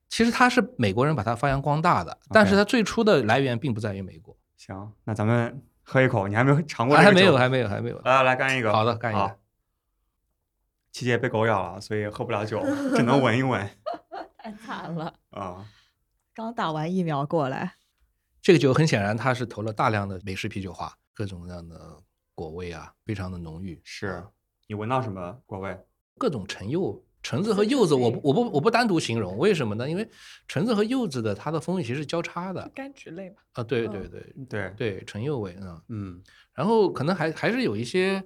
[0.08, 4.34] 其实它是美国人把它发扬光大的，但是它最初的来源并不在于美国。
[4.56, 7.98] 行，那咱们喝一口，你还没有尝过啊还没有，还没有，还没有。
[7.98, 8.72] 来来来，干一个。
[8.72, 9.36] 好的干一个
[10.90, 10.92] 好。
[10.92, 12.60] 七姐被狗咬了，所以喝不了酒，
[12.96, 13.68] 只能闻一闻。
[14.36, 15.64] 太惨了， 啊、
[16.34, 17.74] 刚打完疫苗过来，
[18.42, 22.02] 这个酒很显然它是投了大量的美式啤酒花，各种各样的
[22.34, 23.80] 果味啊，非常的浓郁。
[23.84, 24.30] 是啊
[24.66, 25.78] 你闻到什么果味？
[26.16, 29.88] 各种橙柚、橙子和柚子，我不我不我不单独形容，为什么呢？
[29.88, 30.08] 因为
[30.48, 33.42] 橙子和柚子的它的风味其实是交叉的柑橘类吧。
[33.52, 36.22] 啊，对嗯对对对，对，橙柚味啊，嗯，
[36.54, 38.22] 然后可能还还是有一些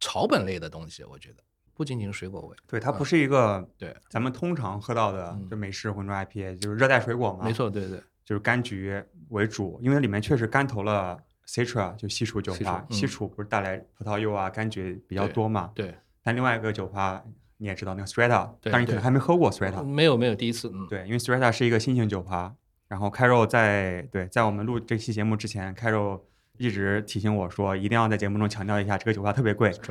[0.00, 2.56] 草本类的东西，我觉得不仅仅是水果味。
[2.66, 3.94] 对，它不是一个对。
[4.08, 5.48] 咱们通常喝到的嗯。
[5.48, 17.22] 就美式浑浊 IPA，就是热带水果嘛，没，错，对对，就是柑橘为主，因为里面确实干投了 Citra，就西楚酒西花，西楚不是带来葡萄柚啊、柑橘比较多嘛，对，但另外一个酒花
[17.58, 22.54] 你也知道那个 Strata，对但是你可能还没喝过 Strata，没有没有第一次，嗯，对，因为 Strata 是一个新型酒花，
[22.88, 26.20] 然后 Caro 在对在我们录这期节目之前，Caro
[26.58, 29.72] 一直提醒我说，一定要在节目中强调一下，这个酒花特别贵。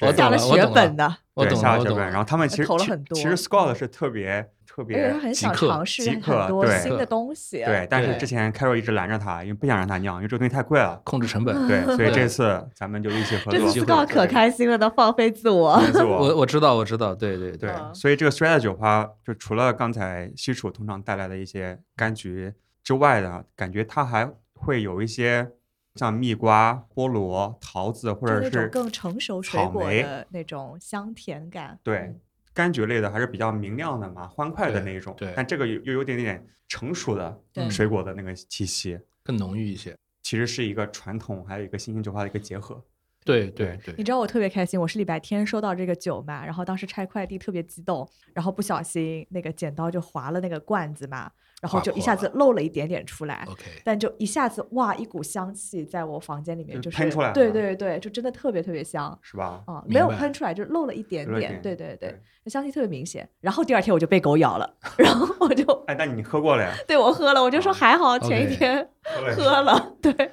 [0.00, 2.04] 我下了血本的，我懂了，对下了血本，我懂了。
[2.10, 7.62] 然后他们其实其投了很多其实 Scott 是特别特别他很想尝试很多对新的东西。
[7.64, 11.00] 对，但是之前 Carol 一直拦着他，因为不想让他酿，因为这个东西太贵了。
[11.04, 11.68] 控制成本。
[11.68, 13.60] 对，所以这次咱们就一起合作。
[13.60, 15.78] 这次 Scott 可开心了，能放飞自我。
[15.94, 24.30] 我我知道，我知道，对对对，嗯所以这个 Strata 酒花，就除了刚才西楚通常带来的一些柑橘之外的，感觉它还
[24.64, 25.52] 会有一些
[25.96, 31.78] 像蜜瓜、菠萝、桃子，或者是更成熟水果的那种香甜感。
[31.82, 32.14] 对
[32.54, 35.14] 柑橘类的，还是比较明亮的嘛，欢快的那一种。
[35.16, 39.94] 对但这个又又有点点成熟的水果的那个气息，更浓郁一些。
[40.22, 42.82] 其实是一个传统还有一个新型酒花的一个结合。
[43.24, 51.30] 对对对你知道我特别开心，我是礼拜天收到这个酒嘛，然后当时拆快递特别激动，然后不小心那个剪刀就划了那个罐子嘛，
[51.62, 53.46] 然后就一下子漏了一点点出来。
[53.48, 59.62] ，OK，但就一下子哇，一股香气在我房间里面，就就是喷出来了对对对，就真的特别特别香是吧？
[59.68, 61.62] 啊，没有喷出来，就漏了一点点。
[61.62, 63.28] 对对对，那香气特别明显。
[63.40, 66.74] 然后第二天我就被狗咬了， 然后我就哎，那你喝过了呀？
[66.88, 70.32] 对我喝了，我就说啊还好前一天喝了呀喝了，对，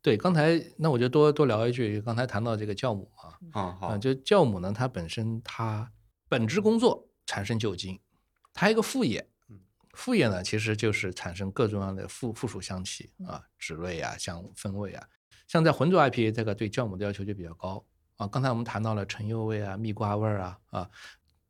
[0.00, 5.90] 对，刚才那我就多多聊一句，刚才谈到这个酵母啊，啊，啊，好，就酵母呢，它本身它
[6.30, 8.00] 本职工作产生酒精，
[8.54, 9.33] 它一个副业嗯，
[9.94, 15.08] 副业呢其实就是产生各种各样的附附属香气啊，脂类啊、香风味啊。
[15.46, 17.84] 像在浑浊 IPA 这个对酵母的要求就比较高
[18.16, 18.26] 啊。
[18.26, 20.90] 刚才我们谈到了橙柚味啊、蜜瓜味儿啊啊，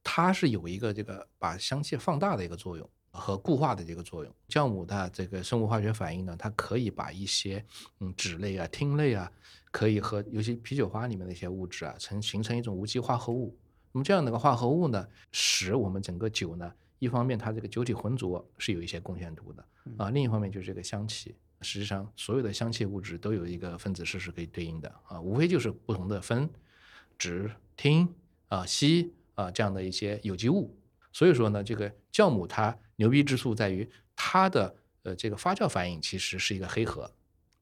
[0.02, 2.88] 它是有一个这个把香气放大的一个作用。
[3.16, 7.64] 和固化的这个作用，酵母的这个生物化学反应呢，它可以把一些
[8.00, 9.30] 嗯脂类啊、烃类啊，
[9.70, 13.56] 可以和尤其啤酒花里面的一些物质啊，成形成一种无机化合物。
[13.92, 19.64] 那么这样的一个化合物呢，使我们整个酒呢，一方面它这个酒体浑浊是有一些贡献度的
[19.96, 21.34] 啊，另一方面就是这个香气。
[21.60, 26.46] 实际上，所有的香气物质都有一个分子式是可以对应的啊，无非就是不同的酚、
[27.18, 28.06] 酯、烃
[28.48, 30.76] 啊、烯啊这样的一些有机物。
[31.10, 37.10] 所以说呢，这个酵母它牛逼之处在于它的呃这个发酵反应其实是一个黑盒，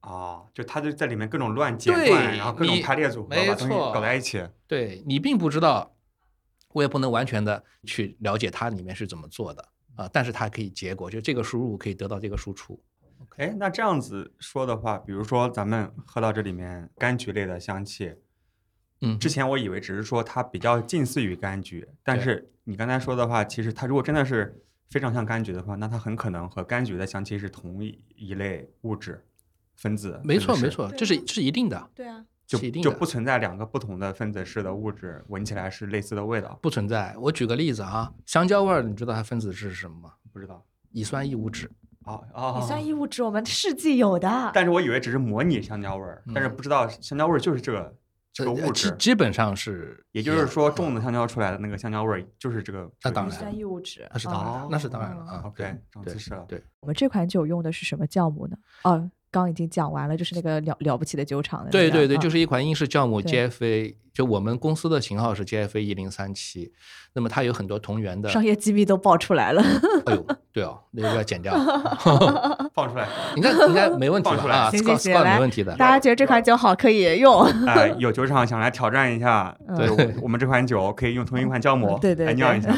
[0.00, 4.44] 哦，就它就在里面各种乱剪对断，然后各种排列组合，把东西搞在一起。
[4.66, 5.94] 对你并不知道，
[6.72, 12.82] 我也不能完全的去了解它里面是怎么做的啊，但是它可以结果，就这个输入可以得到这个输出。
[13.36, 18.14] 哎，那这样子说的话，比如说咱们喝到这里面柑橘类的香气，
[19.00, 29.24] 嗯，之前我以为只是说它比较近似于柑橘，但是你刚才说的话，其实它如果真的是非常像柑橘的话，那它很可能和柑橘的香气是同一一类物质
[29.76, 30.20] 分子。
[30.24, 36.58] 没错没错，这是这是一定的，对啊，就是就一定的不存在两个不同的分子式的物质闻起来是类似的味道。
[36.60, 37.14] 不存在。
[37.18, 40.12] 我举个例子啊，香蕉味儿，你知道它分子式是什么吗？
[40.32, 41.68] 不知道乙酸异物酯。
[42.04, 47.94] 哦哦，乙酸异物质我们世纪有的，但是我以为只是模拟香蕉味儿，但是嗯不知道香蕉味儿就是这个
[48.32, 48.90] 这个呃物质。
[48.90, 52.90] 基基本上是也就是说，种的香蕉出来的那个香蕉味儿就是这个。
[53.04, 55.42] 那当然乙酸异物质，那是当然那是当然的嗯啊。
[55.46, 56.44] OK，长知识了。
[56.48, 58.56] 对，我们这款酒用的是什么酵母呢？
[58.82, 63.48] 哦，刚已经讲完了，就是那个了了不起的酒厂的、对对对，啊就是一款英式酵母对。
[63.48, 66.72] GFA，就我们公司的型号是 JFA 一零三七，
[67.14, 68.28] 那么它有很多同源的。
[68.28, 69.62] 商业机密都爆出来了。
[70.06, 71.54] 哎呦，对哦，那个要剪掉，
[72.74, 73.08] 放出来。
[73.36, 75.74] 应该应该没问题放出来啊行行，Scott 行没问题的。
[75.76, 77.42] 大家觉得这款酒好，可以用。
[77.66, 82.70] 哎， 有酒厂想来挑战一下，对我我们这款酒可以用同一款酵母对对来酿一下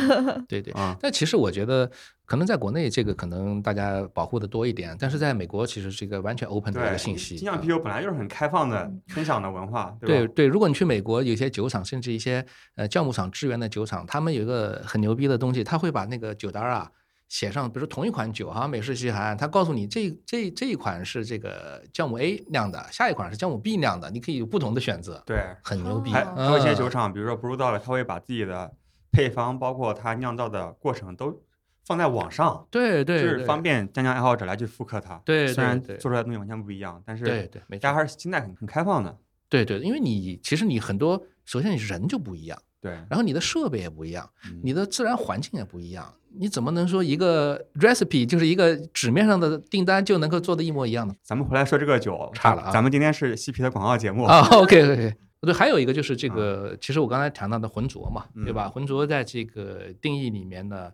[0.48, 0.96] 对对，啊。
[1.00, 1.90] 但其实我觉得，
[2.26, 7.36] 可能在国内这个可能大家保护的多一点，但是在美国其实是一个完全 open 的一，个信息。
[7.36, 9.94] 精酿啊啤酒本来就是很开放的分享的文化，吧？
[10.00, 12.44] 对对，如果你去美国，有些酒厂甚至一些
[12.76, 16.90] 呃酵母厂支援的酒厂，他们有一个很牛逼的东西，他会把那个酒单儿啊
[17.28, 26.12] 写上，比如说同一款酒哈，美式西海岸，他告诉你这这这一款是这个酵母 A 酿的，下一款是酵母 B 酿的，你可以有不同的选择，对，很牛逼。
[26.12, 28.72] 还有一些酒嗯厂，比如说 Brewdog，他会把自己的
[29.10, 31.42] 配方，包括它酿造的过程都
[31.86, 35.20] 放在网上，对对，就是方便酱酱爱好者来去复刻它。
[35.24, 39.16] 对虽然做出来的东西完全不一样，但是对对，大家，还是心态很很开放的。
[39.62, 42.58] 对对，因为你其实你很多，首先你人就不一样。
[42.80, 51.14] 对，然后你的设备也不一样，嗯你的自然环境也不一样，你怎么能说一个 recipe 就是一个纸面上的订单就能够做的一模一样呢？
[51.22, 58.66] 咱们回来说这个酒，差了啊咱们今天是西皮的广告节目， 啊，OK OK，对，还有一个就是这个，其实我刚才谈到的浑浊嘛，对吧？
[58.66, 60.92] 嗯浑浊在这个定义里面呢，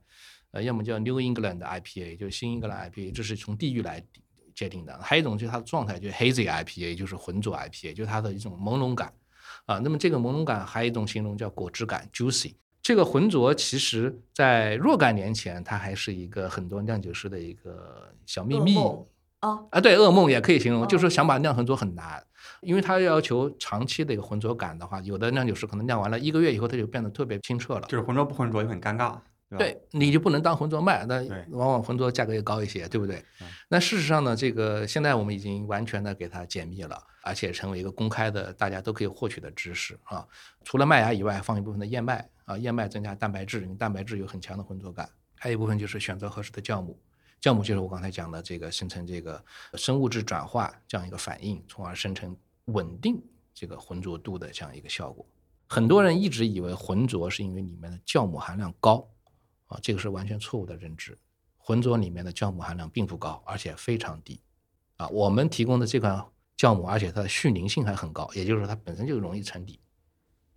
[0.52, 4.00] 呃，要么叫 New England IPA，就是新英格兰 IPA，这是从地域来
[4.54, 9.12] 界定的；还有一种就是它的状态，就是 Hazy IPA，就是浑浊 IPA，就是它的一种朦胧感。
[9.66, 9.78] 啊。
[9.78, 12.54] 那么这个朦胧感还有一种形容叫果汁感 （juicy）。
[12.82, 18.74] 这个浑浊其实在若干年前，它还是一个很多酿酒师的一个小秘密。
[18.74, 19.06] 噩梦。
[19.40, 20.86] 哦，啊，对，噩梦也可以形容，哦。
[20.86, 22.22] 就是想把它酿浑浊很难，
[22.60, 27.88] 因为它要求长期的一个浑浊感的话，有的酿酒师可能酿完了一个月以后，它就变得特别清澈了。
[27.88, 29.16] 就是浑浊不浑浊就很尴尬，
[29.58, 33.48] 对你就不能当浑浊卖，那往往浑浊价格也高一些，对不对嗯？
[33.68, 40.24] 那事实上呢，这个现在我们已经完全的给它解密了，而且成为一个公开的，大家都可以获取的知识啊。
[40.64, 45.08] 除了麦芽以外，放一部分的燕麦啊，燕麦增加蛋白质，因为蛋白质有很强的浑浊感。
[45.36, 46.96] 还有一部分就是选择合适的酵母，
[47.40, 49.42] 酵母就是我刚才讲的这个生成这个
[49.74, 52.36] 生物质转化这样一个反应，从而生成
[52.66, 53.20] 稳定
[53.52, 55.26] 这个浑浊度的这样一个效果。
[55.66, 59.06] 很多人一直以为浑浊是因为里面的酵母含量高，
[59.70, 61.16] 啊，这个是完全错误的认知。
[61.56, 64.40] 浑浊里面的酵母含量并不高，而且非常低。
[64.96, 66.22] 啊，我们提供的这款
[66.56, 69.80] 酵母，而且它的絮凝性还很高，也就是说它本身就容易沉底。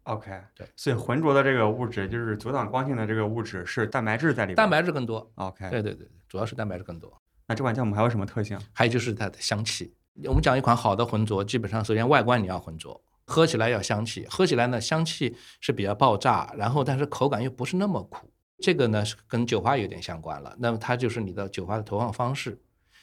[0.04, 4.56] OK，对，所以浑浊的这个物质就是阻挡光线的这个物质是蛋白质在里面。
[4.56, 7.16] 蛋白质更多，OK，对对对，主要是蛋白质更多。
[7.48, 8.60] 那这款酵母还有什么特性？
[8.74, 9.94] 还有就是它的香气。
[10.26, 18.33] 我们讲一款好的浑浊，基本上首先外观你要浑浊，喝起来要香气，喝起来呢香气是比较爆炸，然后但是口感又不是那么苦。
[18.60, 20.56] 这个呢是跟酒花有点相关了。
[20.60, 22.60] 那么它就是你的酒花的投放方式，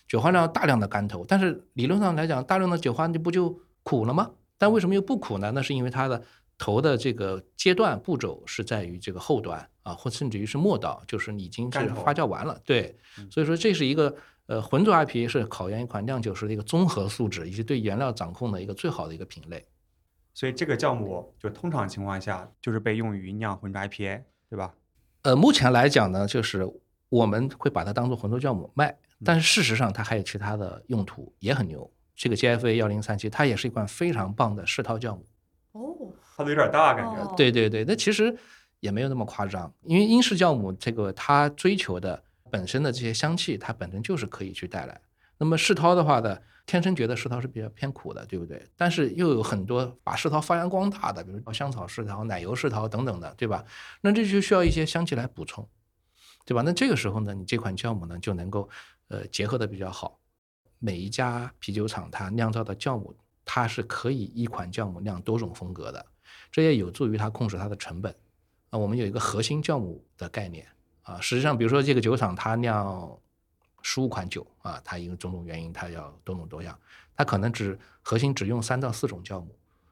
[0.09, 4.31] 酒花呢要大量的干投，但是理论上来讲，大量的酒花你不就苦了吗？
[4.59, 5.51] 但为什么又不苦呢？
[5.55, 6.23] 那是因为它的
[6.59, 12.61] 投的这个阶段步骤是在于这个后端啊，或甚至于是末道，就是你已经是发酵完了。
[12.65, 12.99] 对，
[13.31, 14.15] 所以说这是一个
[14.47, 19.67] 呃浑浊 IPA 是考验一款酿酒师的一个综合素质以及对原料掌控的一个最好的一个品类。
[20.35, 24.75] 所以这个酵母就通常情况下就是被用于酿浑浊 IPA，对吧？
[25.23, 26.67] 呃，目前来讲呢，就是
[27.09, 31.91] 我们会把它当做浑浊酵母卖，但是事实上它还有其他的用途，也很牛。
[32.17, 35.27] 这个 GFA 幺零三七，它也是一款非常棒的世涛酵母。
[35.73, 37.23] 哦，它的有点大感觉。
[37.23, 38.35] 哦对对对，那其实
[38.81, 45.01] 也没有那么夸张，因为英式酵母这个它追求的本身的这些香气，它本身就是可以去带来。
[45.37, 46.39] 那么世涛的话呢，
[46.71, 48.65] 天生觉得世涛是比较偏苦的，对不对？
[48.77, 53.65] 但是又有很多把世涛发扬光大的，比如香草世涛、奶油世涛等等的，对吧？
[54.01, 55.69] 那这就需要一些香气来补充，
[56.47, 56.63] 对吧？
[56.65, 58.69] 那这个时候呢，你这款酵母呢就能够
[59.09, 60.21] 呃结合的比较好。
[60.79, 63.13] 每一家啤酒厂它酿造的酵母，
[63.45, 66.07] 它是可以一款酵母酿多种风格的，
[66.53, 68.15] 这也有助于它控制它的成本。
[68.71, 70.65] 啊，我们有一个核心酵母的概念
[71.03, 73.19] 啊，实际上，比如说这个酒厂它酿
[73.83, 76.79] 十五款酒啊，它因为种种原因，它要多种多样，
[77.17, 79.49] 它可能只核心只用三到四种酵母，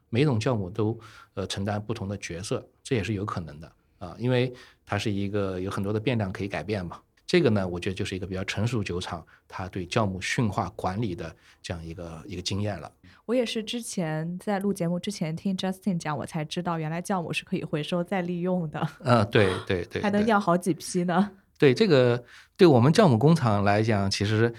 [0.09, 0.99] 每种酵母都
[1.33, 4.53] 呃承担不同的角色，这也是有可能的啊，因为
[4.85, 6.99] 它是一个有很多的变量可以改变嘛。
[7.25, 12.91] 这个呢，我觉得就是一个比较成熟酒厂，它对酵母驯化管理的这样一个一个经验了。
[13.27, 21.29] 我也是之前在录节目之前听 Justin 讲，我才知道原来酵母是可以回收再利用的，嗯，对对对， 还能对酿好几批呢。
[21.59, 22.23] 对这个，
[22.57, 24.51] 对我们酵母工厂来讲，其实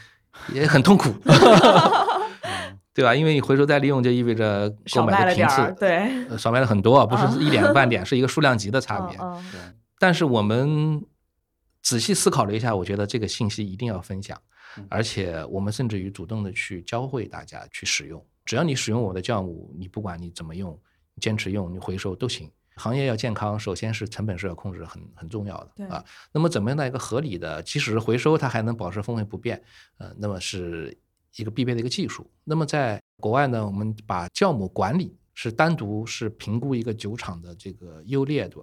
[0.52, 1.10] 也很痛苦，
[2.94, 3.14] 对吧？
[3.14, 9.18] 因为你回收再利用，就意味着购少卖买的频次对，呃少卖了很多啊，不嗯是一点半 点，是一个数量级的差别。
[9.98, 11.04] 但是我们
[11.82, 14.38] 仔细思考了一下，我觉得这个信息一定要分享
[14.76, 18.22] 嗯，而且我们甚至于主动的去教会大家去使用。
[18.44, 20.78] 只要你使用我的酵母，你不管你怎么用，
[21.20, 22.50] 坚持用，你回收都行。
[22.80, 26.02] 行业要健康，首先是成本是要控制很很重要的啊。
[26.32, 29.62] 那么怎么样的一个合理的，即使是回收它还能保持风味不变，
[29.98, 30.96] 呃，那么是
[31.36, 32.28] 一个必备的一个技术。
[32.42, 38.56] 那么在国外呢，我们把酵母管理是单独是评估一个酒厂的这个优劣的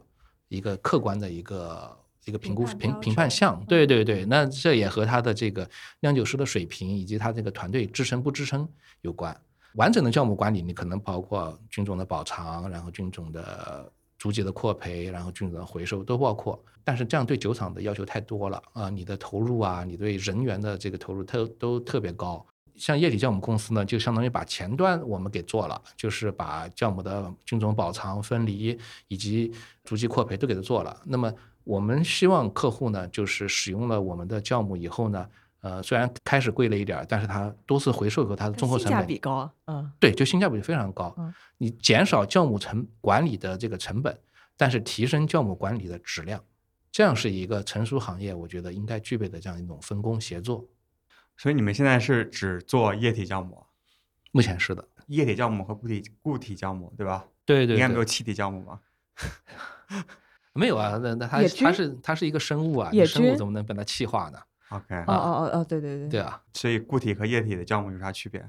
[0.48, 3.58] 一个客观的一个一个评估评评判项。
[3.62, 8.68] 嗯对对对，那这也和他的这个酿酒师的水平以及他这个团队支撑不支撑
[9.02, 9.36] 有关。
[9.76, 16.62] 完整的酵母管理，你可能包括菌种的保藏，然后菌种的逐级的扩培，然后菌种的回收都包括。
[16.84, 18.90] 但是这样对酒厂的要求太多了啊！
[18.90, 22.46] 你的投入啊，你对人员的这个投入都都特别高。
[22.76, 28.78] 像液体酵母公司呢，就相当于把前端我们给做了，就是把酵母的菌种保藏、分离
[29.08, 29.52] 以及
[29.84, 31.02] 逐级扩培都给它做了。
[31.04, 31.34] 那么
[31.64, 35.28] 我们希望客户呢，就是使用了我们的酵母以后呢，
[35.62, 41.14] 呃，虽然开始贵了一点儿，但是它多次回收以后，它的综合性价成本比高，嗯，对，就性价比非常高。
[41.18, 44.16] 嗯你减少酵母成管理的这个成本，
[44.56, 46.40] 但是提升酵母管理的质量，
[46.92, 50.64] 这样是一个成熟行业我觉得应该具备的这样一种分工协作。
[51.36, 53.66] 所以你们现在是只做液体酵母？
[54.32, 57.26] 目前是的，液体酵母和固体固体酵母，对吧？
[57.44, 58.80] 对对对，应该没有气体酵母吧？
[60.54, 64.40] 没有啊，那那它它是它是一个生物啊，生物怎么能把它气化呢？
[64.70, 68.46] OK，哦哦哦哦，对对对，对啊，所以固体和液体的酵母有啥区别？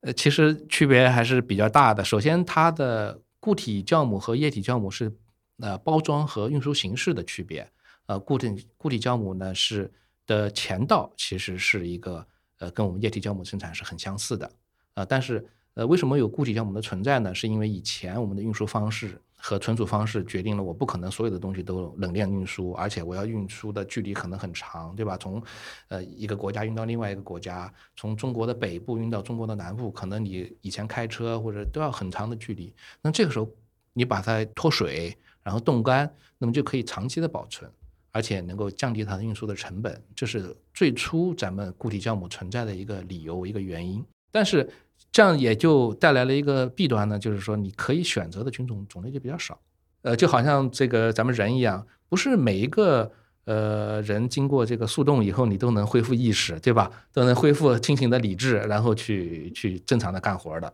[0.00, 2.04] 呃，其实区别还是比较大的。
[2.04, 5.12] 首先，它的固体酵母和液体酵母是
[5.58, 7.68] 呃包装和运输形式的区别。
[8.06, 9.92] 呃，固体固体酵母呢是
[10.26, 12.26] 的前道其实是一个
[12.58, 14.50] 呃跟我们液体酵母生产是很相似的。
[14.94, 17.34] 呃，但是呃为什么有固体酵母的存在呢？
[17.34, 25.16] 是因为以前我们的运输方式和存储方式决定了我不可能所有的东西都冷链运输，而且我要运输的距离可能很长，对吧？
[25.16, 25.42] 从
[25.88, 32.74] 呃一个国家运到另外一个国家，从中国的北部运到中国的南部，可能你以前开车或者都要很长的距离。
[33.00, 33.50] 那这个时候
[33.94, 37.70] 你把它脱水，然后冻干，那么就可以长期的保存，
[38.12, 39.98] 而且能够降低它的运输的成本。
[40.14, 44.04] 这是最初咱们固体酵母存在的一个理由、一个原因。
[44.30, 44.68] 但是
[45.10, 49.58] 这样也就带来了一个弊端呢，就是说你可以选择的菌种种类就比较少。
[50.02, 53.10] 呃，就好像这个咱们人一样，不是每一个
[53.46, 56.90] 呃人经过这个速冻以后，你都能恢复意识，对吧？
[57.12, 60.72] 都能恢复清醒的理智，然后去去正常的干活的。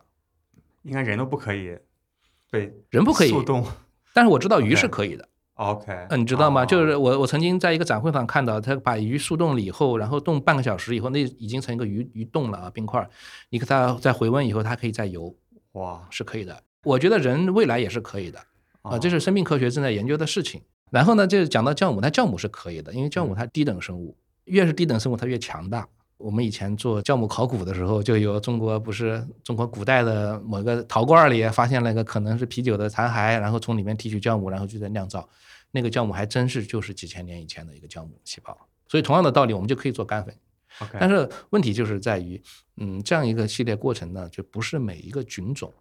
[0.83, 1.75] 应该人都不可以
[2.51, 3.65] 被人不可以速冻。
[4.13, 6.63] 但是我知道鱼是可以的，OK，嗯，你知道吗？
[6.63, 13.09] 哦就是我我曾经在一个展会上看到，他把鱼速冻了以后，然后冻半个小时以后，那已经成一个鱼鱼冻了啊，冰块儿，
[13.49, 15.33] 你给它再回温以后，它可以再游，
[15.73, 16.61] 哇是可以的。
[16.83, 18.39] 我觉得人未来也是可以的。
[18.81, 20.61] 啊，这是是生命科学正在研究的事情。
[20.91, 25.87] 然后呢，就是讲到酵母，那酵母是可以的，因为酵母嗯它低等生物，越是低等生物它越强大。
[26.17, 35.27] 我们以前做酵母考古的时候，就有中国不是中国古代的某个陶罐里发现了一个可能是啤酒的残骸，然后从里面提取酵母，然后就在酿造。
[35.71, 38.57] 那个酵母还真是就是几千年以前的一个酵母细胞。
[38.87, 40.33] 所以同样的道理，我们就可以做干粉。
[40.99, 42.41] 但是问题就是在于，
[42.77, 45.73] 嗯，这样一个系列过程呢，就不是每一个菌种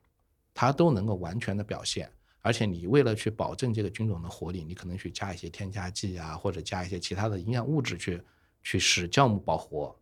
[0.53, 2.11] 它都能够完全的表现，
[2.43, 8.20] 而且你为了去保证这个菌种的活力，你可能去加一些添加剂啊，或者加一些其他的营养物质去
[8.62, 9.95] 去使酵母保活，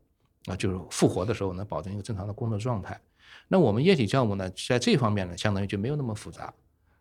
[0.47, 3.01] 啊，就是复活的时候能保证一个正常的工作状态。
[3.49, 6.53] 那我们液体酵母呢，在这方面呢，相当于就没有那么复杂，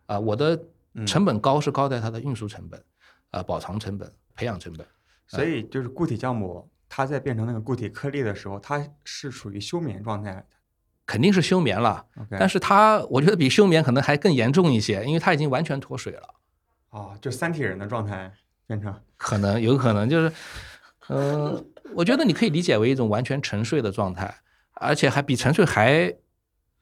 [0.06, 0.60] 啊，我的
[0.94, 2.82] 嗯成本高是高在它的运输成本，
[3.30, 4.86] 啊，保藏成本、培养成本。
[5.26, 10.46] 所以就是固体酵母，它在变成那个固体颗粒的时候，它是属于休眠状态。
[11.04, 16.34] 肯定是休眠了但是它我觉得比休眠可能还更严重一些，因为它已经完全脱水了，
[16.90, 18.32] 哦，就三体人的状态
[18.66, 20.32] 变成可能有可能就是，
[21.08, 21.62] 呃，
[21.94, 24.34] 我觉得你可以理解为一种完全沉睡的状态，
[24.74, 26.14] 而且还比沉睡还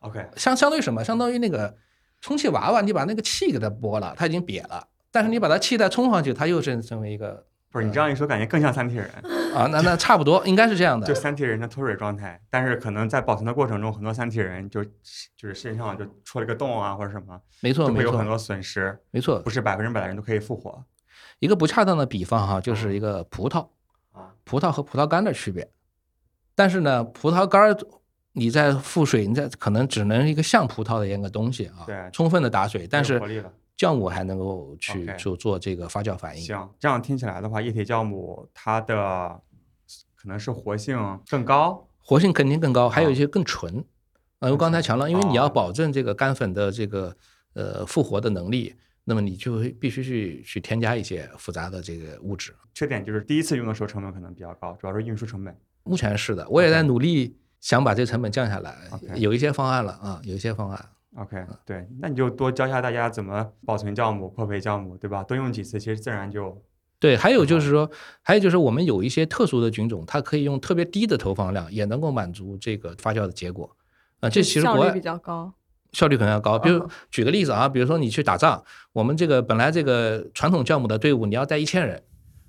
[0.01, 1.05] OK，相相当于什么？
[1.05, 1.76] 相当于那个
[2.20, 9.09] 充气娃娃，你把那个气给它拨了，它已经瘪了，但是你把它气再充上去，它又是成为一个不是你这样一说，感觉更像三体人，
[9.55, 11.14] 啊，那那差不多应该是这样的 就。
[11.14, 12.40] 三体人的脱水状态。
[12.51, 19.51] 但是可能在保存的过程中，很多三体人就就是身上就戳了个洞啊，或者什么，没错，就会有很多损失，没错不。
[19.51, 20.84] 是百分之百的人都可以复活
[21.38, 23.68] 一个不恰当的比方哈，就是一个葡萄，啊。
[24.51, 25.70] 葡萄和葡萄干的区别。
[26.57, 27.76] 但是呢，葡萄干儿
[28.32, 33.20] 你在复水，你在可能只能一个像葡萄的一个东西啊，对充分的打水，但是
[33.76, 36.42] 酵母还能够去做做这个发酵反应。
[36.42, 39.40] 行，这样听起来的话，液体酵母它的
[40.14, 41.86] 可能是活性更高。
[42.03, 43.84] 活性肯定更高，还有啊一些更纯。
[44.40, 47.16] 呃，我刚才强调，因为你要哦保证这个干粉的这个
[47.55, 48.74] 呃复活的能力，
[49.11, 52.54] 那么你就会必须去去添加一些复杂的这个物质。
[52.72, 55.52] 缺点就是第一次用的时候成本可能比较高，主要是运输成本。
[55.82, 60.88] 目前是的，我也在努力想把这个成本降下来有一些方案了啊，有一些方案。
[61.16, 65.24] OK，对，那你就多教一下大家怎么保存酵母、扩培酵母，对吧？
[65.24, 66.62] 多用几次，其实自然就
[67.00, 67.90] 对，还有就是说，
[68.22, 73.76] 还有就是我们有一些特殊的菌种，它可以用特别低的投放量，也能够满足这个发酵的结果。
[74.20, 75.52] 啊、这其实国外效率比较高。
[75.93, 76.59] 效率可能要高。
[76.59, 78.62] 比如嗯举个例子啊，比如说你去打仗，
[78.93, 82.03] 我们这个本来这个传统酵母的队伍，你要带一千人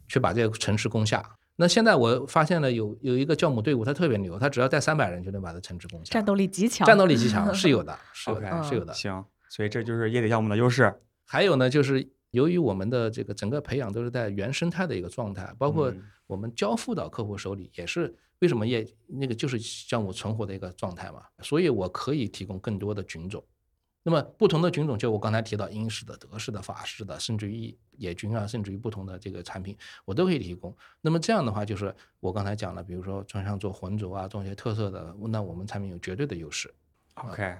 [0.07, 1.23] 去把这个城市攻下。
[1.57, 8.93] 那现在我发现了有有一个酵母队伍，它特别牛，它只要带三百人就能把它城市攻下，战斗力极强，战斗力极强， 是有的，是有的，是有的。
[8.93, 9.23] 行。
[9.49, 10.93] 所以这就是液体酵母的优势。
[11.25, 23.43] 还有呢，就是由于我们的这个整个培养都是在原生态的一个状态，包括嗯我们交付到客户手里，也是为什么液那个就是酵母存活的一个状态嘛，所以我可以提供更多的菌种。
[24.03, 30.75] 那么不同的菌种，就我刚才提到英式的、德式的、法式的，甚至于野菌啊，甚至于不同的这个产品，我都可以提供。
[31.01, 36.73] 那么这样的话，就是我刚才讲了，比如说像做混浊啊，做一些特色的，那我们产品有绝对的优势。
[37.13, 37.55] OK，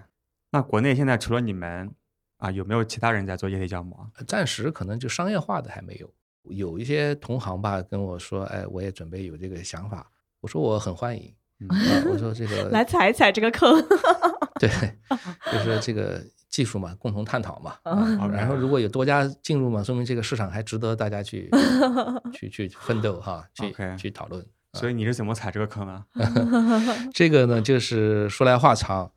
[0.50, 1.94] 那国内现在除了你们
[2.38, 4.10] 啊，有没有其他人在做液体酵母啊？
[4.26, 6.12] 暂时可能就商业化的还没有。
[6.46, 10.12] 有一些同行吧跟我说，哎，我也准备有这个想法。
[10.42, 13.82] 我说我很欢迎，嗯啊我说这个来踩一踩这个坑。
[14.60, 14.70] 对，
[15.52, 17.76] 就是这个技术嘛，共同探讨嘛。
[17.86, 21.50] 嗯啊然后如果有多家进入嘛，说明这个市场还值得大家去
[22.34, 24.46] 去去奋斗哈，去去讨论。
[24.74, 26.06] 所以你是怎么踩这个坑啊？
[27.14, 29.12] 这个呢，就是说来话长。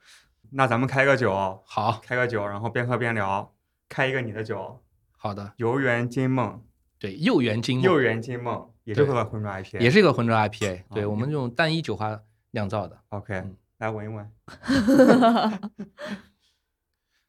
[0.51, 3.51] 那咱们开个酒，好开个酒，然后边喝边聊。
[3.89, 4.81] 开一个你的酒，
[5.17, 6.61] 好的，游园惊梦，
[6.99, 12.21] 对，又园惊梦又园惊梦也是对个浑浊 IPA，也是一个浑浊 IPA，对哦我们这种单一酒花
[12.53, 12.99] 酿造的。
[13.09, 14.31] OK，嗯来闻一闻。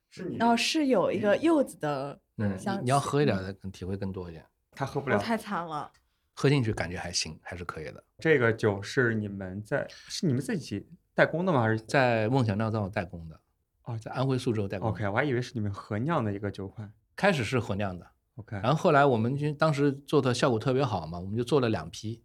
[0.09, 4.45] 是你然后是有一个柚子的，嗯，香你你要喝一点的，可能体会更多一点。
[4.71, 5.17] 他喝不了。
[5.17, 5.91] 太惨了。
[6.33, 8.03] 喝进去感觉还行，还是可以的。
[8.19, 11.61] 这个酒是你们在是你们自己代工的吗？
[11.61, 13.39] 还是在梦想酿造代工的，
[13.83, 14.89] 哦在安徽宿州代工。
[14.89, 16.91] OK，我还以为是你们合酿的一个酒款。
[17.15, 18.05] 开始是合酿的，
[18.35, 22.21] OK，然后后来我们就当时做的效果特别好嘛，我们就做了两批，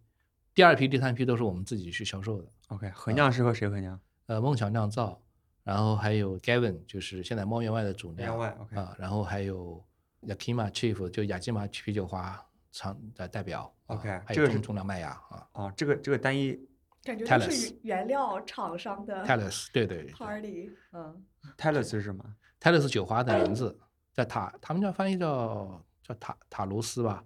[0.55, 2.49] 第二批、第三批都是我们自己去销售的。
[2.69, 3.99] OK，合酿是和谁合酿？
[4.27, 5.21] 呃，梦想酿造，
[5.63, 8.77] 然后还有 Gavin，就是现在猫员外的主酿员外，OK。
[8.77, 9.85] 啊，然后还有
[10.23, 15.47] Yakima Chief，就雅基玛啤酒花厂的代表啊 OK，还这个是有重重量麦芽啊。
[15.53, 16.59] 哦，这个这个单一
[17.05, 20.13] 感觉就是原料厂商的 Talis，对对对。
[20.13, 21.25] Party，嗯
[21.57, 22.25] ，Talis 是什么
[22.61, 23.79] ？，Talis 酒花的名字
[24.13, 27.25] 在塔，他们叫翻译叫叫塔塔卢斯吧，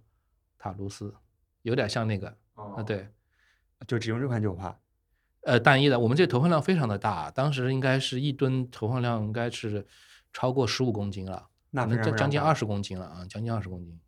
[0.59, 1.15] 塔卢斯，
[1.63, 3.09] 有点像那个哦啊，对，
[3.87, 4.79] 就只用这款酒花。
[5.43, 9.87] 呃，单一的，我们这投放量非常的大，当时应该是一吨投放量应该是
[10.33, 13.99] 超过十五公斤了，那能将将近二十公斤了啊，将近二十公斤，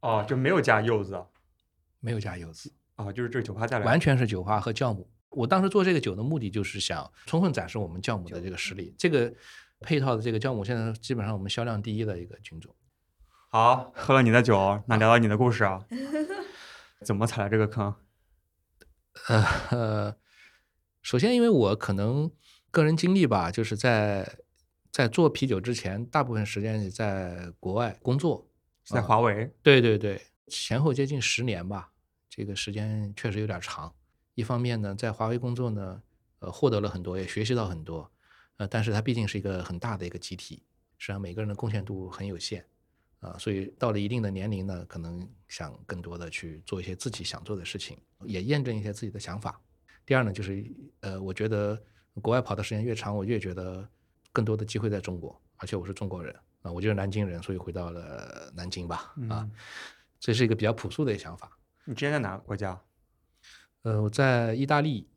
[0.00, 1.20] 哦，就没有加柚子
[2.00, 3.90] 没有加柚子，哦，就是这个酒花带来的。
[3.90, 5.08] 完全是酒花和酵母。
[5.28, 8.92] 我当时做这个酒的目的就是想充分展示我们酵母的这个实力。
[8.98, 9.32] 这个
[9.80, 12.74] 配套的这个酵母现在基本上我们销量第一的一个菌种。
[13.52, 15.84] 好，喝了你的酒，那聊聊你的故事啊。
[17.04, 17.92] 怎么踩了这个坑？
[19.26, 20.16] 呃呃，
[21.02, 22.30] 首先因为我可能
[22.70, 24.38] 个人经历吧，就是在
[24.92, 28.46] 在做啤酒之前，大部分时间也在国外工作，
[28.84, 29.52] 是在华为。
[29.64, 31.90] 对对对，前后接近十年吧，
[32.28, 33.92] 这个时间确实有点长。
[34.36, 36.00] 一方面呢，在华为工作呢，
[36.38, 38.12] 呃，获得了很多，也学习到很多，
[38.58, 40.62] 呃，但是它毕竟是一个很大的一个集体，
[40.98, 42.64] 实际上每个人的贡献度很有限，
[43.20, 49.60] 啊、所以到了一定的年龄呢，可能想更多的去做一些自己想做的事情，也验证一些自己的想法。
[50.06, 50.64] 第二呢，就是
[51.00, 51.80] 呃，我觉得
[52.22, 53.86] 国外跑的时间越长，我越觉得
[54.32, 58.96] 更多的机会在中国，而且我是中国人啊、我就是南京人，所以回到了南京吧，
[59.28, 59.50] 啊，嗯
[60.18, 61.50] 这是一个比较朴素的想法。
[61.84, 62.80] 你之前在哪个国家？
[63.82, 65.08] 呃，我在意大利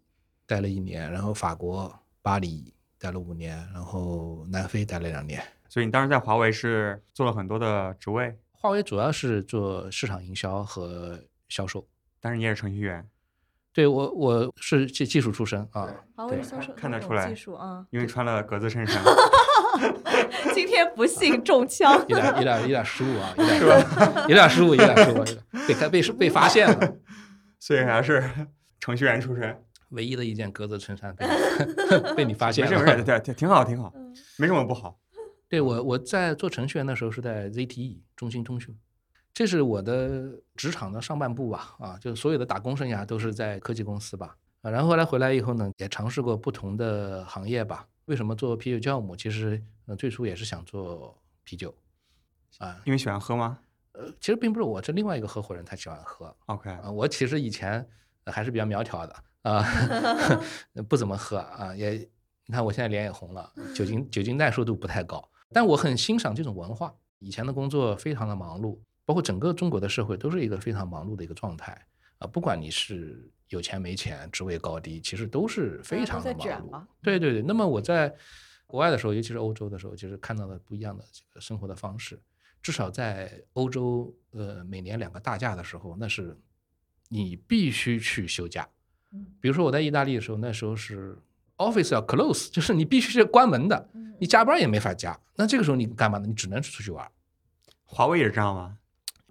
[0.45, 5.41] 待了一年，然后法国巴黎待了五年，然后南非待了两年。
[5.73, 11.19] 所以你当时在华为是做了很多的职位，华为主要是做市场营销和
[11.49, 11.87] 销售。
[12.21, 13.09] 但是你也是程序员，
[13.73, 15.91] 对我，我是技技术出身啊。
[16.15, 19.03] 华对为销售看得出来技术啊，因为穿了格子衬衫，
[20.53, 23.43] 今天不幸中枪 有点有点有点失误啊，有
[24.27, 26.97] 点失误，有点失误，有点失误，被被被发现了。
[27.59, 28.23] 所以还是
[28.79, 29.59] 程序员出身。
[29.89, 34.99] 唯一的一件格子衬衫被你被你发现了没事没事，对，挺挺好挺好，嗯没什么不好。
[35.53, 38.75] 对我我在做程序员的时候是在 ZTE 中兴通讯，
[39.31, 47.87] 这是我的职场的上半部吧，啊，就所有的打工生涯都是在科技公司吧，啊，然后后来回来以后呢，也尝试过不同的行业吧。
[48.05, 49.15] 为什么做啤酒酵母？
[49.15, 51.71] 其实呃最初也是想做啤酒，
[52.57, 53.59] 啊，因为喜欢喝吗
[53.91, 57.87] 呃，其实并不是我，这另外一个合伙人他喜欢喝，？OK，啊，我其实以前
[58.23, 59.63] 呃还是比较苗条的啊
[60.89, 61.91] 不怎么喝啊，也
[62.47, 65.23] 你看我现在脸也红了，酒精酒精耐受度不太高，
[65.53, 66.93] 但我很欣赏这种文化。
[67.19, 71.79] 以前的工作非常的忙碌，包括整个中国的社会都是一个非常忙碌的一个状态
[72.17, 76.85] 啊，不管你是有钱没钱，职位高低，其实都是非常的忙碌。
[77.01, 78.13] 对对对，那么我在
[78.65, 82.19] 国外的时候，尤其是欧洲的时候，其实看到了不一样的这个生活的方式。
[82.61, 86.37] 至少在欧洲，呃，每年两个大假的时候，那是
[87.09, 88.67] 你必须去休假。
[89.11, 91.17] 嗯比如说我在意大利的时候，那时候是
[91.71, 95.17] office 要 close，就是你必须是关门的，嗯你加班也没法加。
[95.35, 96.25] 那这个时候你干嘛呢？
[96.27, 97.05] 你只能出去玩，
[97.83, 98.77] 华为也是这样吗？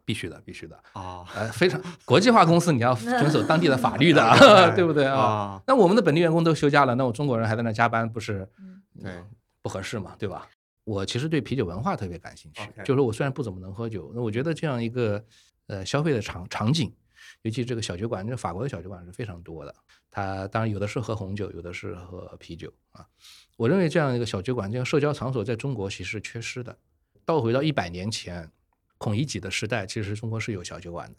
[0.04, 0.76] 必须的，必须的。
[0.92, 4.20] 啊，呃，非常国际化公司，你要遵守当地的法律的，
[4.74, 5.16] 对不对啊？
[5.16, 9.12] 啊，那我们的本地员工都休假了，那我中国人还在那加班，不是嗯对，
[9.62, 10.46] 不合适嘛，对吧？
[10.84, 15.24] 我其实对啤酒文化特别感兴趣就是说我虽然不怎么能喝酒，那我觉得这样一个
[15.68, 16.92] 呃消费的场场景，
[17.42, 19.72] 尤其这个小酒馆，这法国的小酒馆是非常多的。
[20.12, 23.04] 它当然有的是喝红酒，有的是喝啤酒啊。
[23.56, 26.76] 我认为这样一个小酒馆，这样社交场所在中国其实是缺失的。
[27.24, 28.50] 倒回到一百年前，
[28.98, 31.14] 孔乙己的时代，其实中国是有小酒馆的。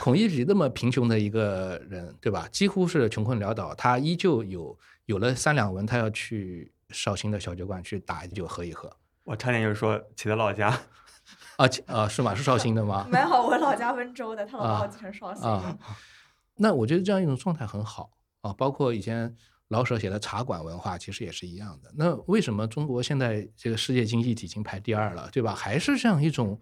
[0.00, 2.46] 孔乙己那么贫穷的一个人，对吧？
[2.52, 8.94] 几乎是穷困潦倒，他依旧有有了三两文，他要去绍兴的小酒馆去打酒喝一喝。
[9.22, 10.78] 我差点就是说起的老家，
[11.56, 12.34] 啊其啊是吗？
[12.34, 13.06] 是绍兴的吗？
[13.10, 15.42] 没有，我老家温州的，他老把我啊记成绍兴
[16.56, 19.34] 那我觉得这样一种状态很好啊，包括以前
[19.68, 21.90] 老舍写的茶馆文化，其实也是一样的。
[21.96, 25.54] 那为什么中国现在这个世界经济体已经排第二了，对吧？
[25.54, 26.60] 还是这样一种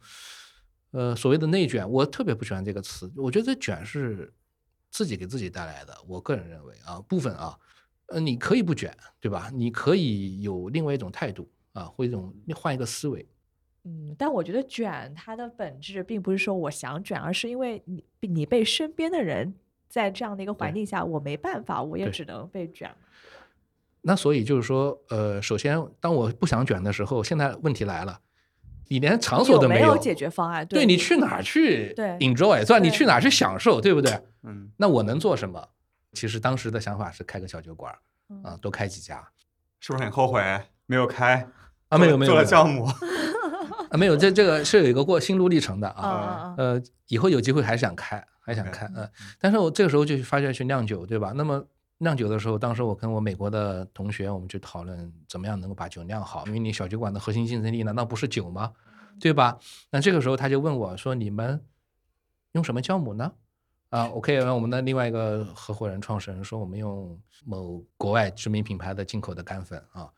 [0.92, 1.88] 呃所谓的内卷？
[1.90, 4.32] 我特别不喜欢这个词，我觉得这卷是
[4.90, 5.94] 自己给自己带来的。
[6.06, 7.58] 我个人认为啊，部分啊，
[8.06, 9.50] 呃，你可以不卷，对吧？
[9.52, 13.28] 你可以有另外一种态度啊，或一种换一个思维。
[13.84, 19.52] 嗯，但我觉得卷它的本质并不是说我想卷，而是因为你你被身边的人
[19.92, 22.90] 在这样的一个环境下，我没办法，我也只能被卷。
[24.00, 28.18] 那所以就是说，呃，首先当我不想卷的时候，现在问题来了，
[28.88, 30.66] 你连场所都没有没解决方案？
[30.66, 32.78] 对你去哪儿去对 enjoy 是吧？
[32.78, 34.18] 你去哪儿去享受，对不对？
[34.44, 35.68] 嗯，那我能做什么？
[36.14, 37.94] 其实当时的想法是开个小酒馆
[38.42, 39.22] 啊，多开几家
[39.78, 40.42] 是不是很后悔
[40.86, 41.46] 没有开
[41.90, 42.86] 啊，没有没有做了没有酵母？
[43.90, 46.54] 啊，没有，这这个是有一个过心路历程的嗯啊。
[46.56, 49.08] 呃，以后有机会还是想开，还想开，嗯。
[49.40, 51.32] 但是我这个时候就发现去酿酒，对吧？
[51.34, 51.64] 那么
[51.98, 58.72] 酿酒的时候，当时我跟我美国的同学，我们去讨论怎么样能够把酒酿好，因为你小酒馆的核心竞争力难道不是酒吗？
[59.20, 59.58] 对吧？
[59.90, 61.64] 那这个时候他就问我说：“你们
[62.52, 63.30] 用什么酵母呢？”
[63.90, 70.10] 啊，OK，然后我们的另外一个合伙人、创始人说我们用某国外知名品牌的进口的干粉啊。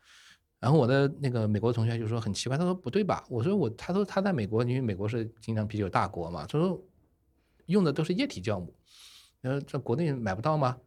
[0.61, 3.23] 然后我的那个美国同学就说很奇怪，他说不对吧？
[3.29, 6.81] 我说我，他说他在美国，因为美国是经常啤酒大国嘛，他说
[7.65, 8.73] 用的都是液体酵母，
[9.41, 10.77] 然后在国内买不到吗？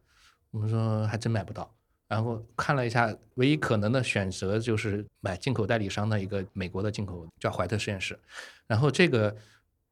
[0.51, 1.73] 我们说还真买不到。
[2.07, 8.19] 然后看了一下，唯一可能的选择就是买进口代理商的一个美国的进口叫怀特实验室。
[8.65, 9.35] 然后这个，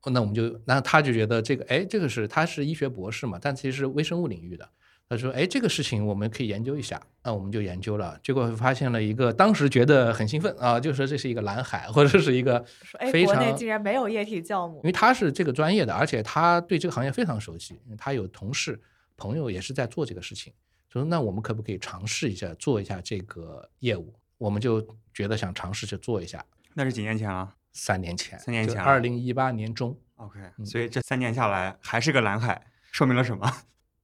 [0.06, 4.68] 那我们就，那他就觉得这个，哎，这个是他是医学博士嘛，但其实是微生物领域的。
[5.10, 7.02] 他说，哎，这个事情我们可以研究一下。
[7.24, 14.82] 那我们就研究了，结果发现了一个，当时觉得很兴奋啊，就说这是一个蓝海，或者是一个说哎，国内竟然没有液体酵母因。
[14.84, 18.80] 为他是这个专业的，而且他对这个行业非常熟悉，因为他有同事
[19.16, 20.54] 朋友也是在做这个事情，
[20.90, 24.14] 说那我们可不可以尝试一下做一下这个业务？
[24.38, 26.44] 我们就觉得想尝试去做一下。
[26.74, 33.52] 那是几年前啊三年前，三年前了二零一八年中，？OK，嗯所以这三年下来还是个蓝海，说明了什么？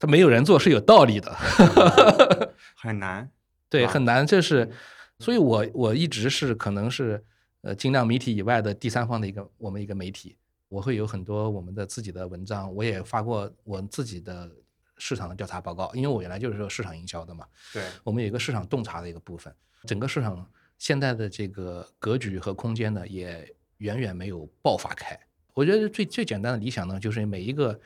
[0.03, 1.33] 他没有人做是有道理的，
[2.75, 3.31] 很难。
[3.71, 4.27] 对，啊很难。
[4.27, 4.69] 这是，
[5.17, 7.23] 所以我我一直是可能是
[7.61, 10.35] 呃尽量媒体以外的第三方的一个我们一个媒体，
[10.67, 14.51] 我会有很多我们的自己的文章，我也发过我自己的
[14.97, 19.55] 市场的调查报告，因为我原来就是做市场营销的嘛，对，我们有一个市场洞察的一个部分，
[19.87, 20.45] 整个市场
[20.77, 25.17] 现在的这个格局和空间呢，也远远没有爆发开。
[25.53, 27.79] 我觉得最最简单的理想呢，就是每一个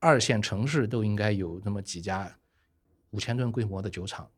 [0.00, 2.34] 二线城市都应该有那么几家
[3.10, 4.28] 五千吨规模的酒厂，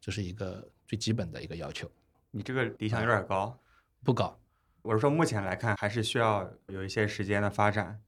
[0.00, 1.88] 这是一个最基本的一个要求，
[2.32, 3.56] 你这个理想有点高。
[4.02, 4.36] 不高。
[4.82, 8.00] 我是说，目前来看还是需要有一些时间的发展，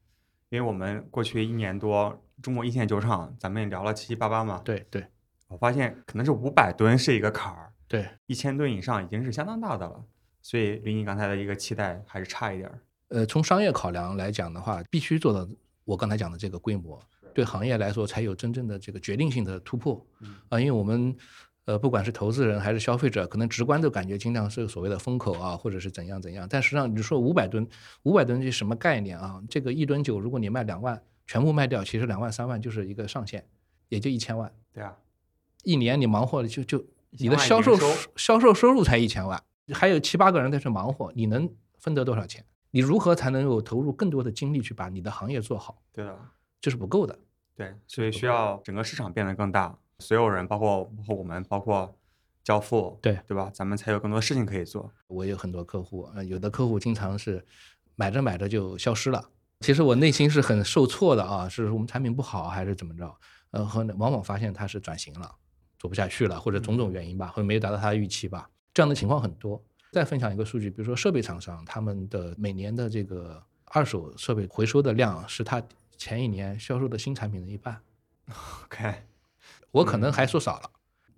[0.49, 5.07] 因为我们过去一年多，中国一线酒厂咱们也聊了七七八八嘛。，对对
[5.47, 10.05] 我发现可能是五百吨是一个坎儿，对，一千吨以上已经是相当大的了。
[10.43, 12.81] 所以离你刚才的一个期待还是差一点儿。
[13.09, 15.49] 呃，从商业考量来讲的话，必须做到
[15.85, 17.01] 我刚才讲的这个规模，
[17.35, 20.07] 对行业来说才有真正的这个决定性的突破。
[20.21, 21.15] 嗯啊，因为我们
[21.67, 26.47] 呃，不管是投资人还是消费者，可能直观都感觉经常是所谓的风口啊，或者是怎样怎样。
[26.49, 27.67] 但实际上，你说五百吨，
[28.03, 29.43] 五百吨是什么概念啊？
[29.49, 33.47] 这个一吨酒，如果你卖两万，全部卖掉，其实两万三万就是一个上限，
[33.89, 34.53] 也就一千万。
[34.75, 34.95] 对啊，
[35.63, 37.75] 一年你忙活了就就你的销售
[38.17, 42.45] 销售收入才一千万，还有七八个人在这忙活，你能分得多少钱？
[42.75, 45.81] 你如何才能够投入更多的精力去把你的行业做好？
[45.93, 46.19] 对的，
[46.61, 47.17] 这是不够的。
[47.55, 51.97] 对，所以需要整个市场变得更大，所有人，包括包括我们，包括
[52.43, 53.49] 交付，对对吧？
[53.55, 54.91] 咱们才有更多事情可以做。
[55.07, 57.47] 我有很多客户，呃，有的客户经常是
[57.95, 59.31] 买着买着就消失了。
[59.61, 63.15] 其实我内心是很受挫的啊，是我们产品不好还是怎么着？
[63.53, 65.33] 呃，和往往发现他是转型了，
[65.79, 69.65] 做不下去了，或者种种原因吧，或者没有达到他的预期吧，这样的情况很多。
[69.95, 75.63] 再分享一个数据，比如说设备厂商，他们的每年的这个二手设备回收的量是他
[75.97, 77.81] 前一年销售的新产品的一半。
[78.65, 79.05] OK，
[79.71, 80.71] 我可能还说少了。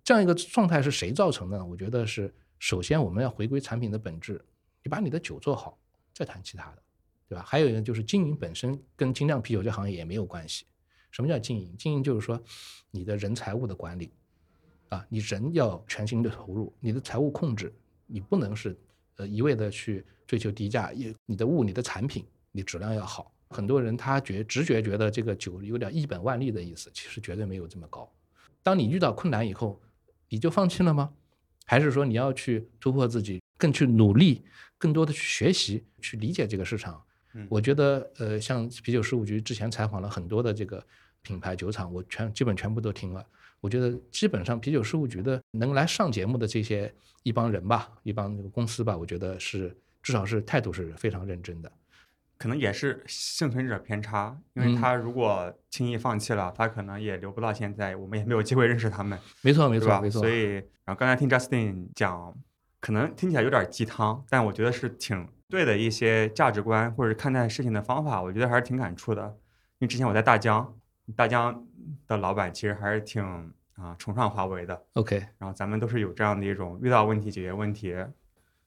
[0.04, 1.64] 这样一个状态是谁造成的呢？
[1.64, 4.44] 我觉得是首先我们要回归产品的本质，
[4.82, 5.78] 你把你的酒做好，
[6.12, 6.82] 再谈其他的，
[7.30, 7.42] 对吧？
[7.46, 10.66] 还有一个就是经营本身跟精酿啤酒这行业也没有关系。
[11.10, 11.74] 什么叫经营？
[11.78, 12.38] 经营就是说
[12.90, 14.12] 你的人财物的管理
[14.90, 17.74] 啊，你人要全心的投入，你的财务控制，
[18.06, 18.76] 你不能是
[19.16, 23.32] 呃一味的去追求低价，也你的物、你的产品，你质量要好。
[23.48, 28.10] 很多人他觉直觉觉得这个酒有点一本万利的意思，其实绝对没有这么高。
[28.62, 29.80] 当你遇到困难以后，
[30.28, 31.12] 你就放弃了吗？
[31.64, 34.44] 还是说你要去突破自己，更去努力，
[34.78, 37.02] 更多的去学习，去理解这个市场？
[37.34, 40.84] 嗯我觉得，呃，像啤酒事务局之前采访了很多的这个
[41.22, 43.24] 品牌酒厂，我全基本全部都听了。
[43.60, 46.92] 我觉得基本上啤酒事务局的能来上节目的这些
[47.22, 51.70] 一帮人吧，一帮这个公司吧，我觉得是至少是态度是非常认真的。
[52.38, 60.20] 可能也是幸存者偏差，因为嗯他如果轻易放弃了，他可能也留不到现在，我们也没有机会认识他们，没错，没错，没错。
[60.20, 60.52] 所以，
[60.84, 62.34] 然后刚才听 Justin 讲，
[62.78, 69.38] 可能听起来有点鸡汤，但我觉得是挺对的一些价值观或者看待事情的方法，我觉得还是挺感触的。
[69.78, 70.78] 因为之前我在大疆，
[71.16, 71.65] 大疆
[72.06, 73.22] 的老板其实还是挺
[73.74, 77.94] 啊、崇尚华为的，OK，然后咱们都是有这样的一种遇到问题解决问题，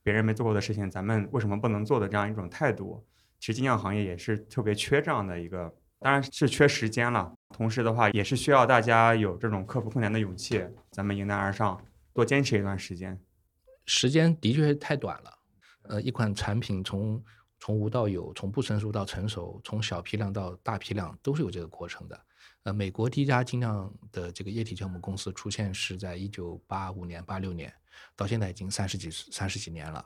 [0.03, 3.03] 别人没做过的事情，咱们为什么不能做的这样一种态度。
[3.39, 7.33] 其实精酿行业也是特别缺这样的一个，当然是缺时间了。
[7.49, 11.81] 同时的话，也是需要大家有这种克服困难的勇气，咱们迎难而上，
[12.13, 13.19] 多坚持一段时间。
[13.85, 15.39] 时间的确太短了。
[15.83, 17.23] 呃，一款产品从
[17.59, 22.19] 从无到有，从不成熟到成熟，从小批量到大批量，都是有这个过程的。
[22.63, 27.73] 呃，美国第一家精酿的这个液体酵母公司出现是在一九八五年、八六年，
[28.15, 30.05] 到现在已经三十几三十几年了。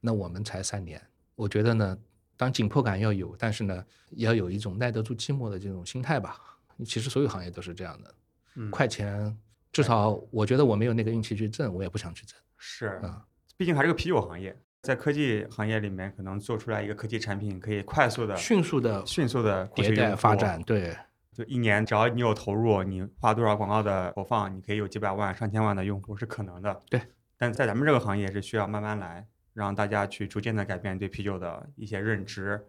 [0.00, 1.00] 那我们才三年，
[1.34, 1.98] 我觉得呢，
[2.36, 6.38] 当紧迫感要有，但是呢，也要有一种耐得住寂寞的这种心态吧。
[6.84, 8.14] 其实所有行业都是这样的，
[8.56, 9.36] 嗯，快钱，
[9.72, 12.36] 至少我觉得我没有那个运气去挣，我也不想去挣。
[12.58, 13.24] 是啊，
[13.56, 20.62] 毕竟还是个啤酒行业，在科技行业里面，可能做出来一个科技产品，可以快速的、迅速的迅速的迭代发展，。
[20.64, 20.94] 对，
[21.32, 26.78] 就一年，只要你有投入，你花多少广告的投放，你可以有几百万、上千万的用户是可能的。
[26.90, 27.00] 对，
[27.38, 32.60] 但在咱们这个行业是需要慢慢来，让大家去逐渐的改变对啤酒的一些认知，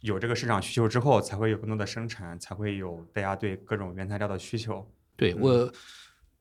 [0.00, 4.86] 有这个市场需求之后，才会有更多的生产，才会有大家对各种原材料的需求。
[5.16, 5.72] 对我，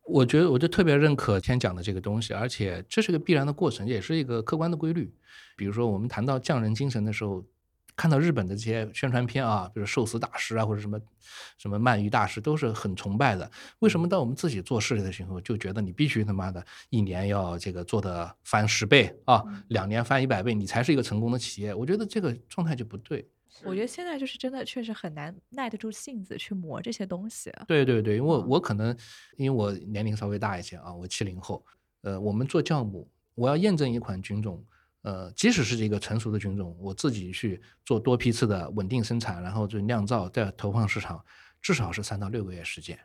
[0.04, 5.14] 我觉得我就特别认可天讲的这个东西，而且这是个必然的过程，也是一个客观的规律。
[5.56, 7.45] 比如说，我们谈到匠人精神的时候，
[7.95, 10.99] 看到日本的这些宣传片啊，比如寿司大师啊，或者什么
[11.58, 13.49] 什么鳗鱼大师，都是很崇拜的。
[13.80, 21.76] 为什么到我们自己做事的时候，就觉得你必须他妈的一年要这个做的翻十倍啊，两年翻一百倍，你才是一个成功的企业？
[21.76, 23.26] 我觉得这个状态就不对。
[23.64, 27.52] 我觉得现在就是真的确实很难耐得住性子去磨这些东西。
[27.68, 28.95] 对对对，因为我可能
[29.38, 31.64] 因为我年龄稍微大一些啊，我七零后，
[32.02, 34.64] 呃，我们做酵母，我要验证一款菌种，
[35.02, 41.24] 呃，即使是一个成熟的菌种，我自己去做多批次的稳定生产，然后就酿造再投放市场，
[41.62, 42.97] 至少是三到六个月时间。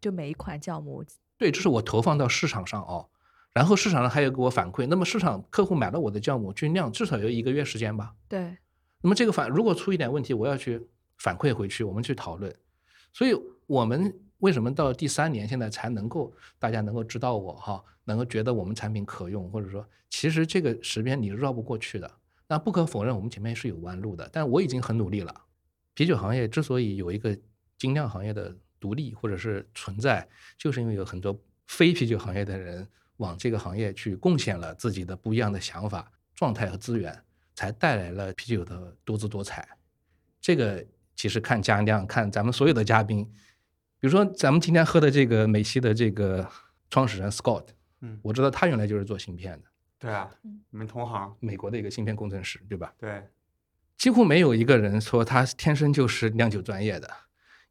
[0.00, 1.04] 就每一款酵母，
[1.36, 3.08] 对，这是我投放到市场上哦，
[3.52, 8.14] 然后市场上还有给我反馈，那么市场客户买了我的酵母去酿，至少有一个月时间吧。
[8.28, 8.56] 对，
[9.02, 10.80] 那么这个反如果出一点问题，我要去
[11.18, 12.54] 反馈回去，我们去讨论。
[13.12, 13.34] 所以
[13.66, 22.10] 我们为什么到第三年现在才能够大家能够知道我哈，能够觉得我们产品可用，或者说其实这个时间你是绕不过去的。
[22.46, 25.34] 那不可否认，我们前面是有弯路的，但我已经很努力了。
[25.94, 27.36] 啤酒行业之所以有一个
[27.78, 30.28] 精酿行业的独立或者是存在，
[30.58, 32.86] 就是因为有很多非啤酒行业的人
[33.18, 37.24] 往这个行业去贡献了自己的不一样的想法、状态和资源。
[37.60, 39.68] 才带来了啤酒的多姿多彩。
[40.40, 40.82] 这个
[41.14, 43.22] 其实看佳酿，看咱们所有的嘉宾，
[43.98, 46.48] 比如说咱们今天喝的这个美西的这个
[46.88, 47.66] 创始人 Scott，
[48.00, 52.94] 嗯，我知道他原来就是做芯片的，对啊嗯，你们同行，美国的一个芯片工程师，对吧？
[52.96, 53.28] 对，
[53.98, 57.10] 几乎没有一个人说他天生就是酿酒专业的，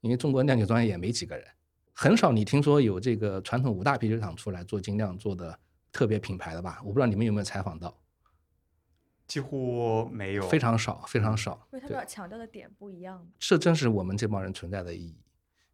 [0.02, 1.44] 因为中国酿酒专业也没几个人，
[1.94, 5.58] 很少你听说有这个传统五大啤酒厂出来做精酿做的
[5.92, 6.80] 特别品牌的吧？
[6.84, 8.00] 我不知道你们有没有采访到，
[9.30, 11.66] 几乎没有，非常少，非常少。
[11.72, 13.26] 因为他们要强调的点不一样。
[13.38, 15.16] 这正是我们这帮人存在的意义，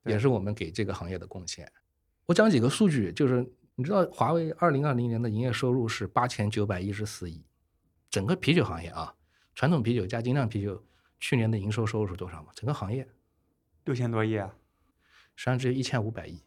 [0.03, 1.71] 也是我们给这个行业的贡献。
[2.25, 7.45] 我讲几个数据，就是你知道华为二零二零年的营业收入是八千九百一十四亿，
[8.09, 9.15] 整个啤酒行业啊，
[9.53, 10.85] 传统啤酒加精酿啤酒
[11.17, 12.51] 去年的营收收入是多少吗？
[12.53, 13.07] 整个行业
[13.85, 14.53] 六千多亿啊，
[15.33, 16.41] 实际上只有一千五百亿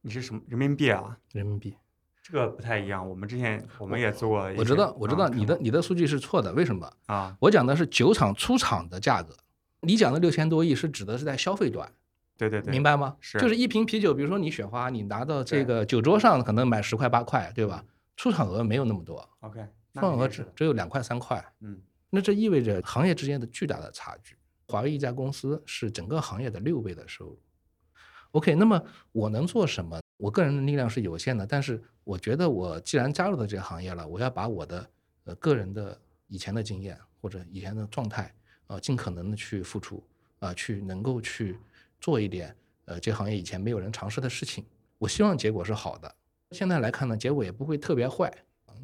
[0.00, 1.20] 你是什么人民币啊？
[1.30, 1.76] 人民币。
[2.22, 6.90] 这个不太一样，我们之前我们也做过一些，我知道，我知道啊你的你的数据是错的，为什么？
[7.06, 9.36] 啊，我讲的是酒厂出厂的价格，
[9.80, 11.90] 你讲的六千多亿是指的是在消费端。
[12.38, 13.16] 对对对，明白吗？
[13.20, 17.84] 是就是一瓶啤酒，比如说你雪花，你拿到这个酒桌上可能买十块八块，对吧？
[18.16, 19.60] 出厂额没有那么多，OK，
[19.94, 24.36] 出厂额只只有两块三块，嗯那这意味着行业之间的巨大的差距。
[24.68, 27.38] 华为一家公司是整个行业的六倍的收入。
[28.32, 30.00] OK，那么我能做什么？
[30.16, 34.90] 我个人的力量是有限的，但是我觉得我既然加入到这个行业了，我要把我的
[35.24, 38.24] 呃个人的以前的经验或者以前的状态
[38.66, 40.02] 啊、呃，尽可能的去付出
[40.40, 41.56] 啊、去能够去
[42.00, 42.54] 做一点
[42.86, 44.64] 呃这行业以前没有人尝试的事情。
[44.98, 46.14] 我希望结果是好的。
[46.50, 48.32] 现在来看呢，结果也不会特别坏。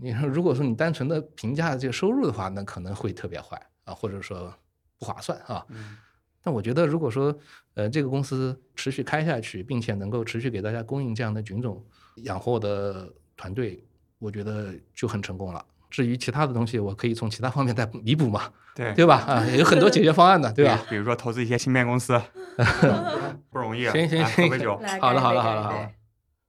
[0.01, 4.55] 你说，如果说你单纯的评价这个收入的话，那可能会特别坏啊，或者说
[4.97, 5.67] 不划算啊。
[5.71, 5.99] 嗯
[6.41, 7.37] 但我觉得，如果说
[7.75, 11.85] 呃这个公司持续开下去，并且能够持续给大家供应这样的菌种，
[12.23, 13.83] 养活我的团队，
[14.19, 15.65] 我觉得就很成功了。
[15.91, 19.17] 至于其他的东西，我可以从其他方面再弥补嘛， 对对吧？
[19.27, 20.85] 啊，有很多解决方案的，对吧？
[20.91, 22.21] 比如说投资一些芯片公司，
[23.51, 23.93] 不容易啊。
[23.93, 25.91] 行行来喝杯行酒，好的好了干一杯干一好的好的，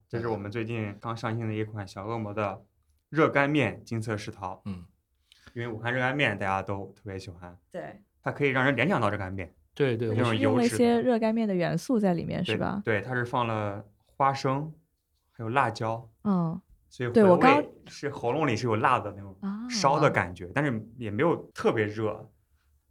[0.10, 2.62] 这是我们最近刚上新的一款小恶魔的
[3.10, 4.62] 热干面金色世桃。
[4.66, 4.84] 嗯，
[5.54, 12.82] 因为武汉热干面大家都特别喜欢，对，它可以让人联想到热干面，对对，那种我用了一些热干面的元素在里面，是吧？
[12.84, 13.86] 对，它是放了
[14.18, 14.74] 花生，
[15.40, 16.60] 还有辣椒，嗯
[16.90, 22.30] 所以我刚味是喉咙里是有辣的那种啊，烧的感觉，但是也没有特别热。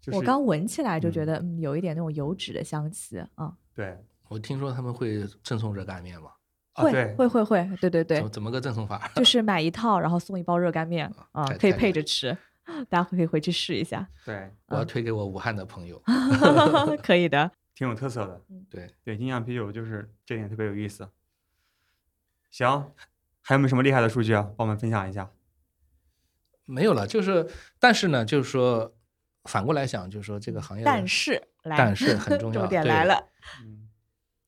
[0.01, 3.53] 就是我刚闻起来就觉嗯得，嗯，有一点那种油脂的香气啊。
[3.75, 6.31] 对我听说他们会赠送热干面嘛？
[6.75, 9.11] 会啊会会会，对对对怎，怎么个赠送法？
[9.17, 12.35] 就 是买一套，然后送一包热干面啊太，可以配着吃，
[12.89, 16.01] 大家可以回去试一下，对，我要推给我武汉的朋友。
[17.03, 17.51] 可以的。
[17.75, 18.41] 挺有特色的。
[18.71, 21.09] 对，对，精酿啤酒就是这点特别有意思。
[22.51, 22.93] 行，
[23.43, 24.51] 还有没有什么厉害的数据啊？
[24.57, 25.31] 帮我们分享一下。
[26.65, 28.95] 没有了，就是但是呢，就是说
[29.45, 33.29] 反过来想，就是说这个行业，但是，但是很 重要，重点对来了，
[33.63, 33.89] 嗯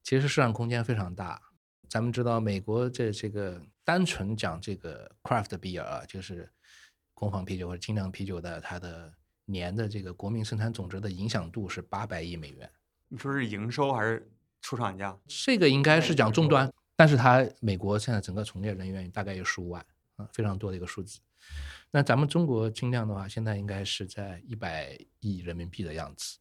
[0.02, 1.40] 其实市场空间非常大。
[1.88, 6.50] 咱们知道，美国这这个单纯讲这个 craft beer 啊，就是
[7.14, 9.12] 工坊啤酒或者精酿啤酒的，它的
[9.44, 12.68] 年的这个国民生产总值的影响度是八百亿美元。
[13.08, 14.28] 你说是营收还是
[14.60, 15.16] 出厂价？
[15.26, 19.82] 这个应该是讲终端，但是它美国现在整个从业人员大概有十五万
[20.16, 21.18] 啊，非常多的一个数字。
[21.90, 26.36] 那咱们中国精酿的话，现在应该是在一百亿人民币的样子，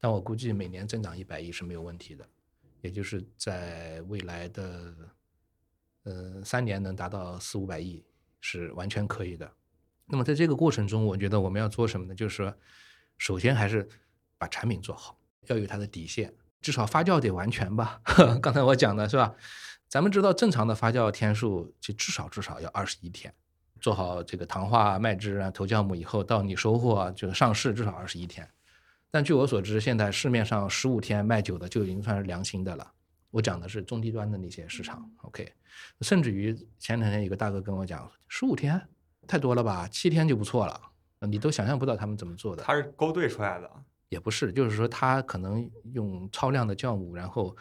[0.00, 2.26] 但我估计每年增长一百亿是没有问题的，
[2.80, 4.94] 也就是在未来的
[6.04, 8.02] 呃三年能达到四五百亿
[8.40, 9.52] 是完全可以的。
[10.06, 12.14] 那么在这个过程中，我觉得我们要做什么呢？
[12.14, 12.56] 就是说，
[13.18, 13.86] 首先还是
[14.38, 15.18] 把产品做好，
[15.48, 18.00] 要有它的底线，至少发酵得完全吧。
[18.40, 19.34] 刚才我讲的是吧？
[19.92, 23.30] 咱们知道正常的发酵天数，就至少至少要二十一天，
[23.78, 28.48] 做好这个糖化、麦汁啊、投酵母以后，到你收获啊这个上市至少二十一天。
[29.10, 32.90] 但据我所知，现在市面上十五天卖酒的就已经算是良心的了。
[33.30, 35.52] 我讲的是中低端的那些市场，OK。
[36.00, 38.80] 甚至于前两天有个大哥跟我讲，十五天
[39.26, 40.80] 太多了吧，七天就不错了。
[41.28, 42.62] 你都想象不到他们怎么做的。
[42.62, 43.70] 他是勾兑出来的。
[44.08, 47.54] 也不是，就是说他可能用超量的酵母，然后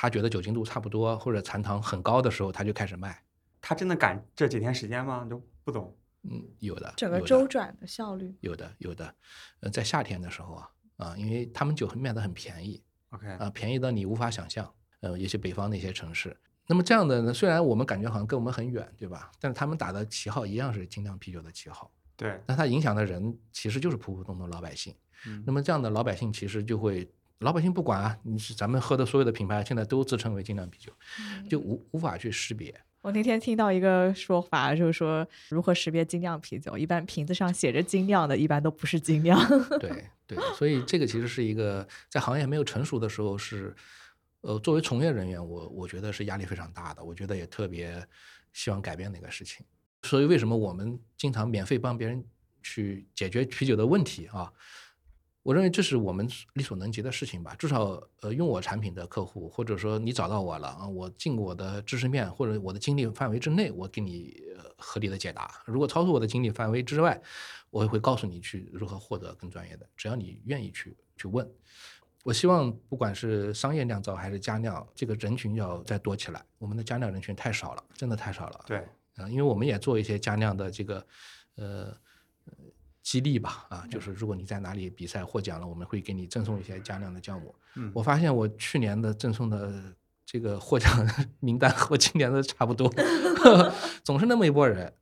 [0.00, 3.20] 他觉得酒精度差不多或者残糖很高的时候，他就开始卖。
[3.60, 5.26] 他真的赶这几天时间吗？
[5.28, 5.92] 就不懂。
[6.22, 8.32] 嗯，有的，整个周转的效率。
[8.40, 9.12] 有的有的，
[9.58, 12.80] 呃，在夏天的时候啊啊，因为他们酒卖的很便宜
[13.10, 14.72] OK，啊，便宜到你无法想象。
[15.00, 16.36] 呃，也是北方的一些城市。
[16.68, 19.32] 那么这样的呢，虽然我们感觉好像跟我们很远，对吧？
[19.40, 24.94] 但是他们打的旗号一样是精酿啤酒的旗号，对，那它影响的人其实就是普普通通老百姓。
[25.26, 27.10] 嗯那么这样的老百姓其实就会，
[27.40, 30.92] 老百姓不管啊，你是咱们喝的所有的品牌现在都自称为精酿啤酒，
[31.48, 32.74] 就无无法去识别。
[33.00, 39.38] 我那天听到一个说法，就是说如何识别精酿啤酒，一般瓶子上写着精酿的，一般都不是精酿。
[39.78, 43.74] 对对，所以这个其实是一个在行业没有成熟的时候是，
[44.40, 48.04] 呃，作为从业人员，我我觉得是压力非常大的，我觉得也特别
[48.52, 49.64] 希望改变的一个事情。
[50.02, 52.22] 所以为什么我们经常免费帮别人
[52.64, 54.52] 去解决啤酒的问题啊？
[55.48, 57.54] 我认为这是我们力所能及的事情吧。
[57.54, 65.50] 至少，呃，用我产品的客户，或者说你找到我了啊，我尽我的知识面或者我的精力范围之内，我给你呃合理的解答。
[65.64, 67.18] 如果超出我的精力范围之外，
[67.70, 69.88] 我也会告诉你去如何获得更专业的。
[69.96, 71.50] 只要你愿意去去问，
[72.24, 76.44] 我希望不管是商业酿造还是家酿，这个人群要再多起来。
[76.58, 78.60] 我们的家酿人群太少了，真的太少了。
[78.66, 78.86] 对，
[79.16, 81.06] 啊，因为我们也做一些家酿的这个
[81.54, 81.96] 呃呃
[83.08, 87.54] 激励吧，啊，就是如果你在哪里比赛获奖了，我们会给你赠送一些加酿的酵母。
[87.74, 89.82] 嗯我发现我去年的赠送的
[90.26, 90.92] 这个获奖
[91.40, 92.86] 名单和今年的差不多，
[94.04, 94.92] 总是那么一波人。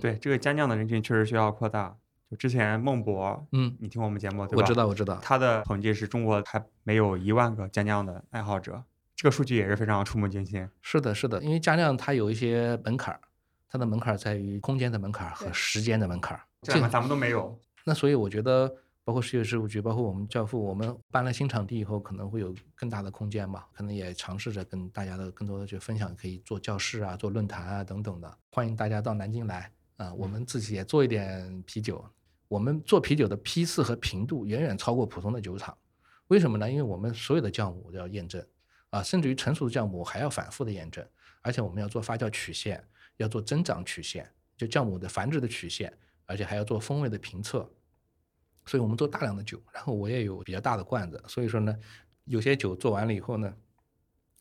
[0.00, 1.94] 对，这个加酿的人群确实需要扩大。
[2.30, 4.62] 就之前孟博，嗯，你听我们节目对吧？
[4.62, 5.18] 我知道，我知道。
[5.20, 8.82] 他的统计是中国还没有一万个加酿的爱好者，
[9.14, 10.66] 这个数据也是非常触目惊心。
[10.80, 13.20] 是的，是的，因为加酿它有一些门槛儿，
[13.68, 16.44] 它的门槛儿在于空间的门槛儿和时间的门槛儿。
[16.62, 17.58] 这两个咱们都没有。
[17.84, 18.70] 那所以我觉得，
[19.04, 28.38] 包括世界事务局，包括我们教父，我们搬了新场地以后，可能会有更大的空间吧，可能也尝试着跟大家的更多的去分享，可以做教室啊，做论坛啊等等的。
[28.52, 32.04] 欢迎大家到南京来啊，我们自己也做一点啤酒。
[32.46, 35.76] 我们做啤酒的批次和频度远远超过普通的酒厂，
[36.26, 36.70] 为什么呢？
[36.70, 38.44] 因为我们所有的酵母都要验证
[38.90, 41.06] 啊，甚至于成熟的酵母还要反复的验证，
[41.42, 42.84] 而且我们要做发酵曲线，
[43.16, 45.96] 要做增长曲线，就酵母的繁殖的曲线，
[46.30, 47.68] 而且还要做风味的评测。
[48.66, 51.76] 所以我们做大量的酒，然后我也有比较大的罐子，所以说呢，
[52.24, 53.52] 有些酒做完了以后呢，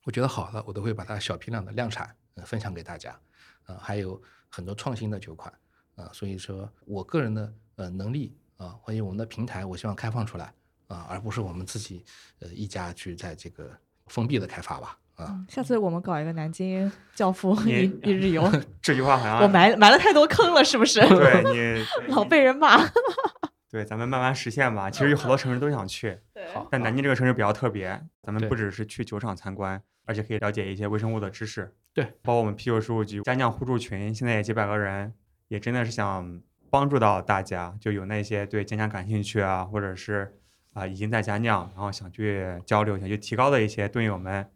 [0.04, 3.20] 我觉得好了，我都会把它小批量的量产，呃，分享给大家。
[3.64, 5.52] 啊，还有很多创新的酒款，
[5.96, 10.54] 啊，所以说我个人的呃能力啊，或者我们的平台，我希望开放出来
[10.88, 12.04] 啊，而不是我们自己
[12.40, 13.72] 呃一家去在这个
[14.08, 15.00] 封闭的开发吧。
[15.20, 18.49] 啊，下次我们搞一个南京教父一 一日游，
[18.82, 20.99] 这句话好像我埋埋了太多坑了，是不是？
[21.09, 22.80] 对你 老被人骂。
[23.70, 24.89] 对，咱们慢慢实现吧。
[24.89, 26.17] 其实有好多城市都想去，
[26.72, 31.72] 但南京这个城市比较特别，咱们不只是去酒厂参观，而且可以了解一些微生物的知识。
[31.93, 35.13] 对，包括我们啤酒事务局家酿互助群，现在也几百个人，
[35.49, 36.41] 也真的是想
[36.72, 40.34] 帮助到大家，就有那些对家酿感兴趣啊，或者是
[40.74, 44.49] 啊、已经在家酿，然后想去交流、想去提高的一些队友们，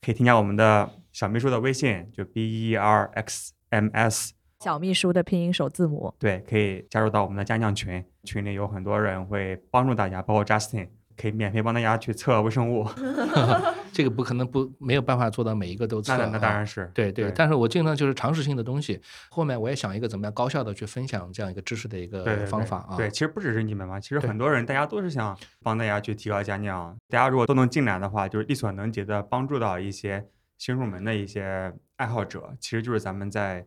[0.00, 4.32] 可以添加我们的小秘书的微信，就 B E R X M S。
[4.60, 6.12] 小秘书的拼音首字母。
[6.18, 10.88] 对，可以加入到我们的家酿群，群里有很多人会帮助大家，包括 Justin，
[11.20, 12.86] 可以免费帮大家去测微生物。
[13.90, 22.96] 这个不可能不没有办法做到每一个都测那啊，那当然是，对对，对但是我尽量就是常识性的东西，后面我也想一个怎么样高效的去分享这样一个知识的一个对对对方法啊。
[22.96, 33.66] 对，其实不只是你们嘛，其实很多人大家都是想帮大家去提高家酿，大家如果都能进来的话，就是力所能及的帮助到一些新入门的一些爱好者，其实就是咱们在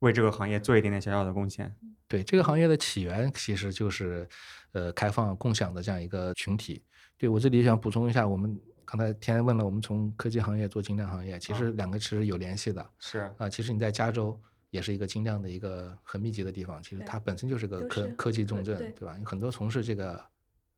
[0.00, 1.74] 为这个行业做一点点小小的贡献。
[2.08, 4.28] 对这个行业的起源其实就是
[4.72, 6.84] 呃开放共享的这样一个群体。
[7.16, 13.48] 对我这里想补充一下，我们刚才天天问了，我们从科技行业做精酿行业，其实两个其实有联系的是啊。
[13.48, 14.38] 其实你在加州
[14.70, 19.16] 也是一个精酿的一个很密集的地方，其实它本身就是个科科技重镇，对对对吧？
[19.18, 20.20] 有很多从事这个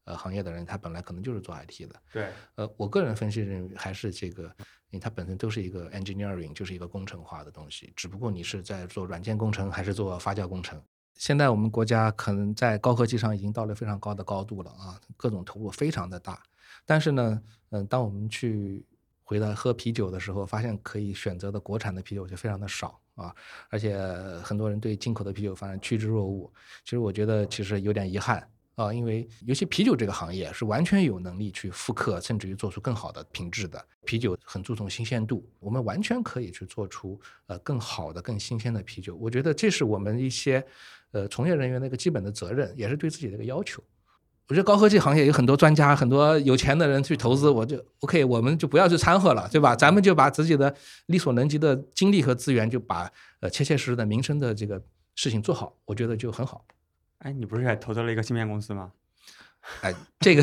[0.05, 2.03] 呃行业的人，他本来可能就是做 IT 的。
[2.13, 4.43] 对，呃，我个人分析认为还是这个，
[4.91, 10.83] 因为它本身都是一个 engineering，就是一个工程化的东西，只不过你是在做软件工程还是做发酵工程。
[11.17, 16.43] 现在我们国家可能在高科技上已经到了非常高的高度了啊，各种投入非常的大。
[16.85, 17.41] 但是呢，
[17.71, 18.85] 嗯、当我们去
[19.23, 23.35] 回来喝啤酒的时候，发现可以选择的国产的啤酒就非常的少啊，
[23.71, 23.97] 而且
[24.43, 26.53] 很多人对进口的啤酒反而趋之若鹜。
[26.85, 33.83] 其实我觉得其实有点遗憾啊，因为尤其啤酒这个行业是完全有能力去复刻，甚至于做出更好的品质的。
[34.05, 39.17] 啤酒很注重新鲜度，我们完全可以去做出呃更好的、更新鲜的啤酒。
[39.17, 40.63] 我觉得这是我们一些
[41.15, 43.83] 呃从业人员的一个基本的责任，也是对自己的一个要求。
[44.47, 49.75] 我觉得高科技行业有很多专家、很多有钱的人去投资，我就 OK，我们就不要去掺和了，对吧？
[49.75, 50.75] 咱们就把自己的
[51.07, 53.11] 力所能及的精力和资源，就把
[53.41, 54.79] 呃切切实实的民生的这个
[55.15, 56.63] 事情做好，我觉得就很好。
[57.21, 58.93] 哎，你不是也投资了一个芯片公司吗？
[59.81, 60.43] 哎，这个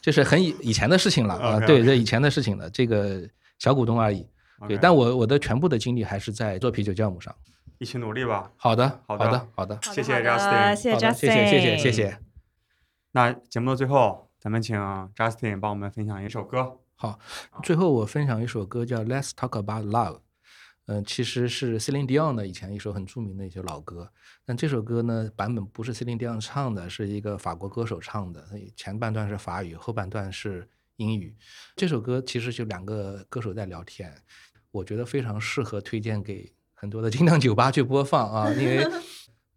[0.00, 3.28] 就是很以以前的事情了 啊，对，这以前的事情了，这个
[3.58, 4.26] 小股东而已。
[4.66, 7.34] 对，但我我的全部的精力还是在做啤酒酵母上。
[7.78, 8.52] 一起努力吧。
[8.56, 11.92] 好的，好的好的，好的，谢谢 Justin 谢谢好的 Justin，谢谢，谢谢，谢。
[11.92, 12.18] 谢。
[13.12, 14.76] 那节目的最后，咱们请
[15.14, 16.80] Justin 帮我们分享一首歌。
[16.94, 17.18] 好，
[17.62, 20.16] 最后我分享一首歌叫《Let's Talk About Love》，
[20.86, 24.10] 嗯、其实是 Celine Dion 的以前一首很著名的一首老歌。
[24.46, 31.36] 但这首歌呢，版本不是 Celine Dion 唱的，是一个法国歌手唱的，所以前半段是法语，后半段是英语。
[31.74, 34.14] 这首歌其实就两个歌手在聊天，
[34.70, 38.86] 我觉得非常适合推荐给很多的精酿酒吧去播放啊，因为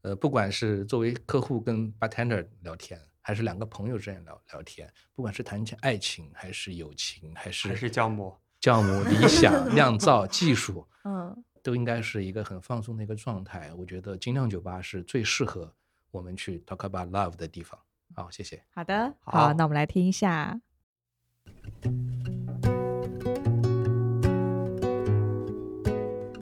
[0.01, 13.74] 呃，不管是作为客户跟 bartender 聊天，还是两个朋友之间聊聊天，不管是谈起爱情，还是友情，还是还是酵母，酵母、理想、酿造 技术，嗯，都应该是一个很放松的一个状态。
[13.74, 15.74] 我觉得精酿酒吧是最适合
[16.11, 17.78] 我们去 talk about love 的地方。
[18.15, 18.63] 好，谢谢。
[18.74, 20.61] 好的，好好，那我们来听一下。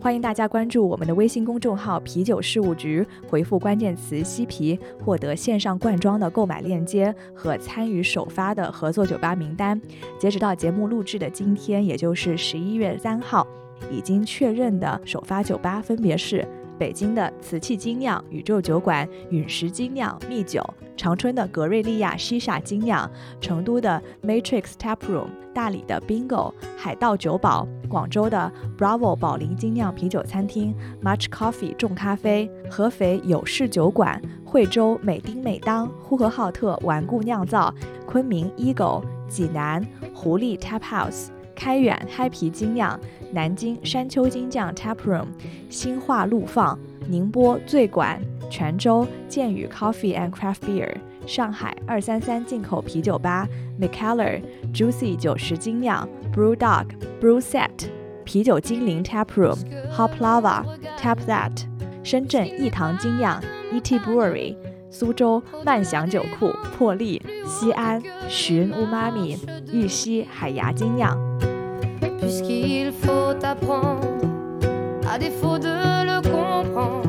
[0.07, 9.77] 欢迎大家关注我们的微信公众号“啤酒事务局”，回复关键词“西啤”，获得线上罐装的购买链接和参与首发的合作酒吧名单。
[10.17, 13.45] 截止到节目录制的今天，也就是十一月三号，
[13.91, 16.47] 已经确认的首发酒吧分别是
[16.79, 20.63] 北京的瓷器精酿宇宙酒馆、陨石精酿蜜酒，
[20.97, 37.73] 长春的格瑞利亚西夏精酿，成都的 Matrix Tap Room，大理的 Bingo 海盗酒堡，广州的 Bravo 宝林精酿啤酒餐厅，Much Coffee 重咖啡，合肥有事酒馆，惠州美丁美当，呼和浩特顽固酿造，
[38.07, 41.27] 昆明 Eagle，济南狐狸 Tap House。
[41.55, 42.99] 开远嗨皮精酿，
[43.31, 45.25] 南京山丘精酿 Tap Room，
[45.69, 46.77] 新化陆放，
[47.07, 50.95] 宁波醉馆，泉州剑宇 Coffee and Craft Beer，
[51.25, 53.47] 上海二三三进口啤酒吧
[53.79, 54.41] McKellar
[54.73, 56.87] Juicy 九十精酿，Brew Dog
[57.21, 57.89] Brew Set，
[58.23, 60.63] 啤酒精灵 Tap Room，Hop Lava
[60.99, 61.63] Tap That，
[62.03, 63.41] 深圳益堂精酿
[63.71, 64.55] ET Brewery，
[64.89, 69.37] 苏州万祥酒库破例，西安寻乌妈咪
[69.71, 71.17] 玉溪海牙精酿。
[72.19, 74.01] puisqu'il faut apprendre,
[75.05, 75.69] à défaut de
[76.03, 77.06] le comprendre,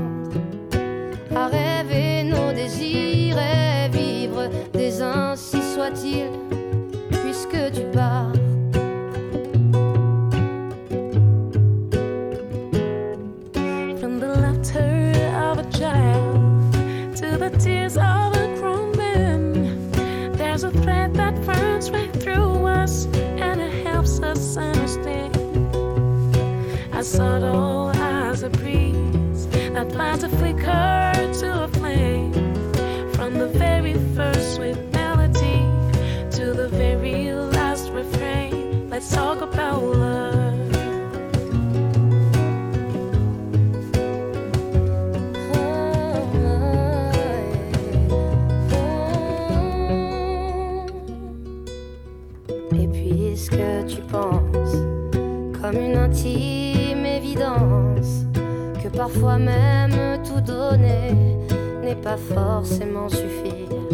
[4.72, 6.30] des ainsi soit-il,
[7.10, 8.32] puisque tu pars.
[14.00, 16.72] From the laughter of a child
[17.16, 23.06] to the tears of a grown man, there's a thread that runs right through us
[23.38, 25.36] and it helps us understand.
[26.92, 27.87] As subtle as
[39.10, 40.54] talk about love.
[52.80, 53.56] Et puisque
[53.86, 54.76] tu penses,
[55.60, 58.24] comme une intime évidence,
[58.82, 61.36] que parfois même tout donner
[61.82, 63.87] n'est pas forcément suffire,